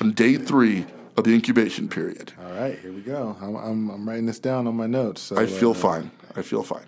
on 0.00 0.12
day 0.12 0.36
three 0.36 0.86
of 1.16 1.24
the 1.24 1.34
incubation 1.34 1.88
period. 1.88 2.32
All 2.38 2.52
right, 2.52 2.78
here 2.78 2.92
we 2.92 3.00
go. 3.00 3.36
I'm, 3.40 3.56
I'm, 3.56 3.90
I'm 3.90 4.08
writing 4.08 4.26
this 4.26 4.38
down 4.38 4.66
on 4.66 4.76
my 4.76 4.86
notes. 4.86 5.22
So, 5.22 5.36
I 5.36 5.46
feel 5.46 5.70
uh, 5.70 5.74
fine. 5.74 6.10
I 6.34 6.42
feel 6.42 6.62
fine. 6.62 6.84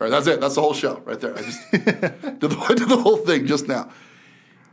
All 0.00 0.06
right, 0.06 0.10
that's 0.10 0.26
it. 0.26 0.40
That's 0.40 0.54
the 0.54 0.60
whole 0.60 0.74
show 0.74 1.00
right 1.04 1.20
there. 1.20 1.36
I 1.36 1.42
just 1.42 1.70
did, 1.70 2.40
the, 2.40 2.66
I 2.68 2.74
did 2.74 2.88
the 2.88 2.96
whole 2.96 3.18
thing 3.18 3.46
just 3.46 3.68
now. 3.68 3.90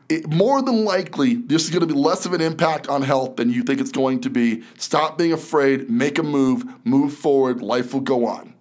It, 0.09 0.27
more 0.27 0.61
than 0.61 0.83
likely, 0.83 1.35
this 1.35 1.63
is 1.63 1.69
going 1.69 1.87
to 1.87 1.87
be 1.87 1.99
less 1.99 2.25
of 2.25 2.33
an 2.33 2.41
impact 2.41 2.87
on 2.89 3.01
health 3.01 3.37
than 3.37 3.49
you 3.49 3.63
think 3.63 3.79
it's 3.79 3.91
going 3.91 4.19
to 4.21 4.29
be. 4.29 4.63
Stop 4.77 5.17
being 5.17 5.31
afraid, 5.31 5.89
make 5.89 6.17
a 6.17 6.23
move, 6.23 6.65
move 6.83 7.13
forward, 7.13 7.61
life 7.61 7.93
will 7.93 8.01
go 8.01 8.25
on. 8.25 8.53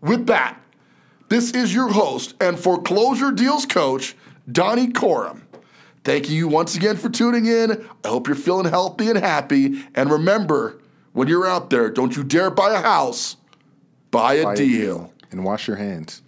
With 0.00 0.26
that, 0.26 0.60
this 1.28 1.52
is 1.52 1.74
your 1.74 1.90
host 1.90 2.34
and 2.40 2.58
foreclosure 2.58 3.32
deals 3.32 3.66
coach, 3.66 4.16
Donny 4.50 4.90
Coram. 4.90 5.45
Thank 6.06 6.30
you 6.30 6.46
once 6.46 6.76
again 6.76 6.96
for 6.96 7.08
tuning 7.08 7.46
in. 7.46 7.84
I 8.04 8.08
hope 8.08 8.28
you're 8.28 8.36
feeling 8.36 8.70
healthy 8.70 9.10
and 9.10 9.18
happy. 9.18 9.82
And 9.92 10.08
remember, 10.08 10.80
when 11.14 11.26
you're 11.26 11.48
out 11.48 11.70
there, 11.70 11.90
don't 11.90 12.14
you 12.16 12.22
dare 12.22 12.48
buy 12.48 12.70
a 12.74 12.80
house, 12.80 13.34
buy 14.12 14.34
a 14.34 14.44
buy 14.44 14.52
a 14.52 14.56
deal. 14.56 15.12
And 15.32 15.42
wash 15.42 15.66
your 15.66 15.78
hands. 15.78 16.22